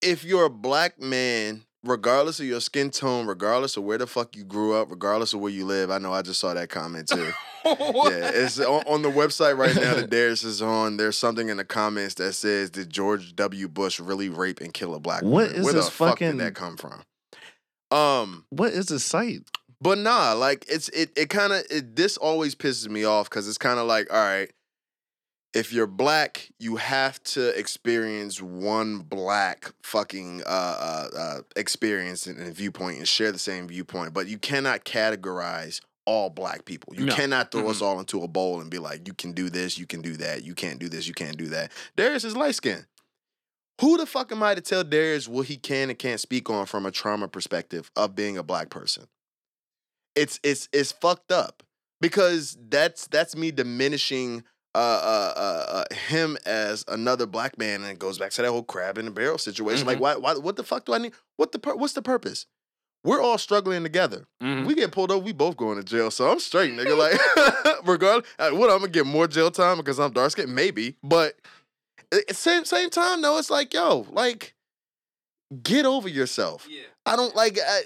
[0.00, 4.36] If you're a black man, regardless of your skin tone, regardless of where the fuck
[4.36, 7.08] you grew up, regardless of where you live, I know I just saw that comment
[7.08, 7.30] too.
[7.64, 10.96] yeah, it's on, on the website right now that Darius is on.
[10.96, 13.68] There's something in the comments that says, "Did George W.
[13.68, 16.38] Bush really rape and kill a black What woman?" is Where this the fuck fucking-
[16.38, 17.02] did that come from?
[17.90, 19.42] Um, what is this site?
[19.80, 23.48] but nah, like it's it it kind of it, this always pisses me off because
[23.48, 24.50] it's kind of like, all right,
[25.54, 32.38] if you're black, you have to experience one black fucking uh, uh, uh, experience and,
[32.38, 36.94] and viewpoint and share the same viewpoint, but you cannot categorize all black people.
[36.96, 37.14] You No.
[37.14, 39.86] cannot throw us all into a bowl and be like, you can do this, you
[39.86, 41.70] can do that, you can't do this, you can't do that.
[41.96, 42.86] Darius is light skinned.
[43.80, 46.66] Who the fuck am I to tell Darius what he can and can't speak on
[46.66, 49.06] from a trauma perspective of being a black person?
[50.14, 51.62] It's it's it's fucked up
[52.00, 57.90] because that's that's me diminishing uh, uh, uh, uh, him as another black man, and
[57.90, 59.86] it goes back to that whole crab in the barrel situation.
[59.86, 61.12] Like, why, why, what the fuck do I need?
[61.36, 62.46] What the, pur- what's the purpose?
[63.04, 64.26] We're all struggling together.
[64.42, 64.64] Mhm.
[64.64, 66.10] We get pulled over, we both going to jail.
[66.10, 66.96] So I'm straight, nigga.
[66.96, 67.20] Like,
[67.84, 70.96] regardless, uh, what I'm gonna get more jail time because I'm dark skinned, maybe.
[71.02, 71.34] But
[72.12, 74.54] at same same time, though, it's like, yo, like,
[75.62, 76.66] get over yourself.
[76.70, 76.82] Yeah.
[77.04, 77.80] I don't like I,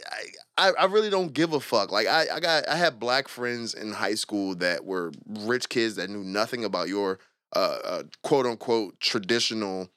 [0.59, 1.91] I I really don't give a fuck.
[1.91, 5.97] Like I I got I had black friends in high school that were rich kids
[5.97, 7.19] that knew nothing about your
[7.55, 9.89] uh, uh quote unquote traditional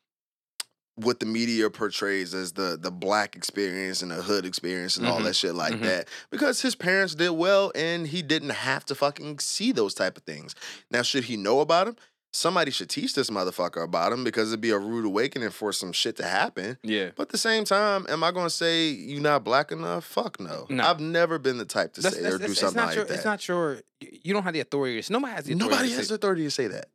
[0.96, 5.20] what the media portrays as the the black experience and the hood experience and all
[5.22, 5.24] Mhm.
[5.26, 5.82] that shit like Mhm.
[5.84, 10.18] that because his parents did well and he didn't have to fucking see those type
[10.18, 10.56] of things.
[10.91, 11.96] Now should he know about them?
[12.32, 15.92] Somebody should teach this motherfucker about him because it'd be a rude awakening for some
[15.92, 16.78] shit to happen.
[16.84, 17.10] Yeah.
[17.16, 20.06] But at the same time, am I going to say you not black enough?
[20.06, 20.68] Fuck no.
[20.70, 20.84] No.
[20.84, 23.14] I've never been the type to That's, say that's, or do something like your, that.
[23.16, 23.80] It's not your.
[24.00, 25.02] You don't have the authority.
[25.10, 25.70] Nobody has the authority.
[25.76, 26.86] Nobody to has the authority to say that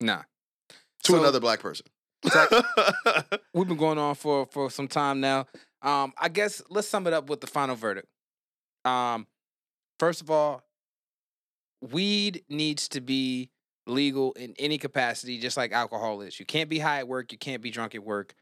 [0.00, 0.22] Nah.
[1.04, 1.86] to So- another black person.
[3.54, 5.46] We've been going on for for some time now.
[5.80, 8.08] Um, I guess let's sum it up with the final verdict.
[8.84, 9.26] Um,
[10.00, 10.62] first of all,
[11.80, 13.50] weed needs to be
[13.86, 16.38] legal in any capacity, just like alcohol is.
[16.38, 17.32] You can't be high at work.
[17.32, 18.34] You can't be drunk at work.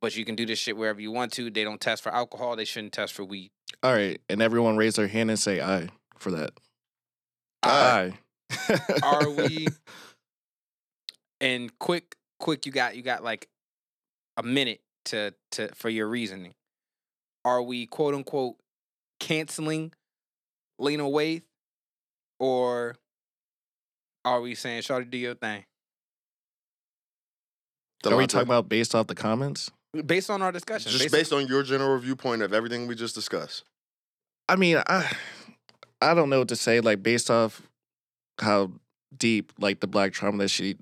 [0.00, 1.48] But you can do this shit wherever you want to.
[1.50, 2.56] They don't test for alcohol.
[2.56, 3.52] They shouldn't test for weed.
[3.82, 5.88] All right, and everyone raise their hand and say aye
[6.18, 6.50] for that.
[7.62, 8.14] Aye.
[8.50, 8.78] Aye.
[9.02, 9.68] Are we?
[11.40, 12.66] And quick, quick.
[12.66, 13.48] You got you got like
[14.36, 16.54] a minute to to for your reasoning.
[17.44, 18.56] Are we quote unquote
[19.20, 19.92] canceling
[20.78, 21.42] Lena Waithe,
[22.40, 22.96] or
[24.24, 25.64] are we saying Shawty do your thing?
[28.04, 28.28] Are we Delonte?
[28.28, 29.70] talking about based off the comments?
[30.06, 33.14] Based on our discussion, just based based on your general viewpoint of everything we just
[33.14, 33.64] discussed?
[34.48, 35.10] I mean, I
[36.00, 36.80] I don't know what to say.
[36.80, 37.62] Like based off
[38.40, 38.72] how
[39.16, 40.76] deep like the black trauma that she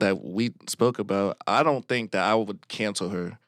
[0.00, 3.38] that we spoke about, I don't think that I would cancel her.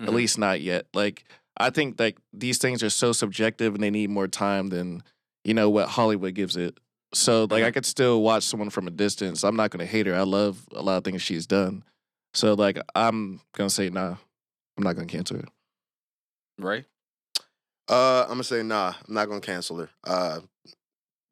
[0.00, 0.08] Mhm.
[0.08, 0.86] At least not yet.
[0.94, 1.24] Like
[1.58, 5.02] I think like these things are so subjective and they need more time than
[5.44, 6.78] you know what Hollywood gives it.
[7.14, 7.74] So like I Mhm.
[7.74, 9.44] could still watch someone from a distance.
[9.44, 10.14] I'm not gonna hate her.
[10.14, 11.84] I love a lot of things she's done.
[12.34, 14.16] So like I'm gonna say nah.
[14.76, 15.44] I'm not gonna cancel her.
[16.58, 16.84] right?
[17.88, 18.94] Uh, I'm gonna say nah.
[19.06, 19.90] I'm not gonna cancel her.
[20.04, 20.40] Uh,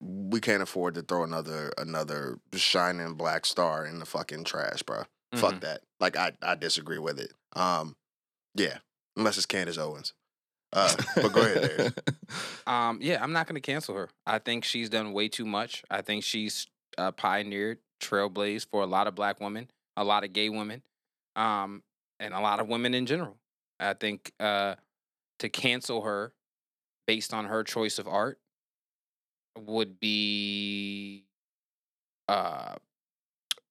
[0.00, 5.04] we can't afford to throw another another shining black star in the fucking trash, bro.
[5.34, 5.60] Fuck Mhm.
[5.60, 5.82] that.
[6.00, 7.32] Like I I disagree with it.
[7.54, 7.96] Um,
[8.54, 8.78] yeah,
[9.16, 10.12] unless it's Candace Owens.
[10.72, 11.94] Uh, but go ahead.
[12.66, 14.08] Um, yeah, I'm not going to cancel her.
[14.24, 15.82] I think she's done way too much.
[15.90, 20.32] I think she's uh, pioneered, trailblazed for a lot of black women, a lot of
[20.32, 20.82] gay women,
[21.34, 21.82] um,
[22.20, 23.36] and a lot of women in general.
[23.80, 24.76] I think uh,
[25.40, 26.32] to cancel her
[27.08, 28.38] based on her choice of art
[29.58, 31.24] would be
[32.28, 32.76] uh,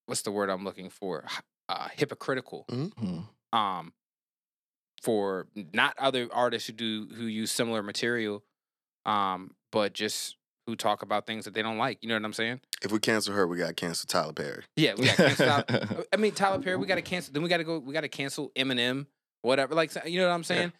[0.07, 1.23] what's the word I'm looking for?
[1.69, 3.23] Uh, hypocritical Mhm.
[3.53, 3.93] um
[5.01, 8.43] for not other artists who do who use similar material
[9.05, 10.35] um but just
[10.67, 12.59] who talk about things that they don't like you know what i'm saying?
[12.81, 14.63] If we cancel her, we got to cancel Tyler Perry.
[14.75, 17.49] yeah we got cancel Tyler- i mean tyler perry we got to cancel then we
[17.49, 19.05] got to go we got to cancel eminem
[19.41, 20.71] whatever like you know what i'm saying?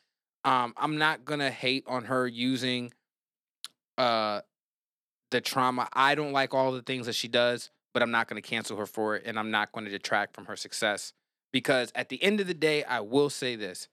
[0.43, 2.91] Um i'm not gonna hate on her using
[3.97, 4.41] uh
[5.31, 8.41] the trauma i don't like all the things that she does but i'm not gonna
[8.41, 11.13] cancel her for it and i'm not gonna detract from her success
[11.51, 13.87] because at the end of the day i will say this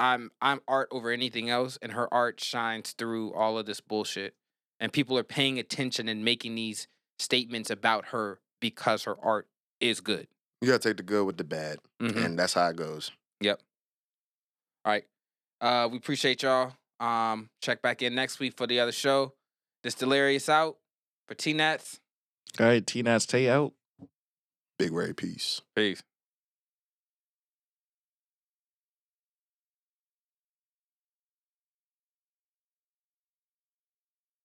[0.00, 4.34] I'm I'm art over anything else, and her art shines through all of this bullshit.
[4.80, 9.46] And people are paying attention and making these statements about her because her art
[9.78, 10.26] is good.
[10.62, 12.24] You got to take the good with the bad, Mhm.
[12.24, 13.10] and that's how it goes.
[13.42, 13.60] Yep.
[14.86, 15.04] All right.
[15.60, 16.72] Uh, we appreciate y'all.
[16.98, 19.34] Um, check back in next week for the other show.
[19.82, 20.78] This Delirious out
[21.28, 22.00] for T Nats.
[22.58, 23.74] All right, T Nats Tay out.
[24.78, 25.60] Big Ray, peace.
[25.76, 26.02] Peace.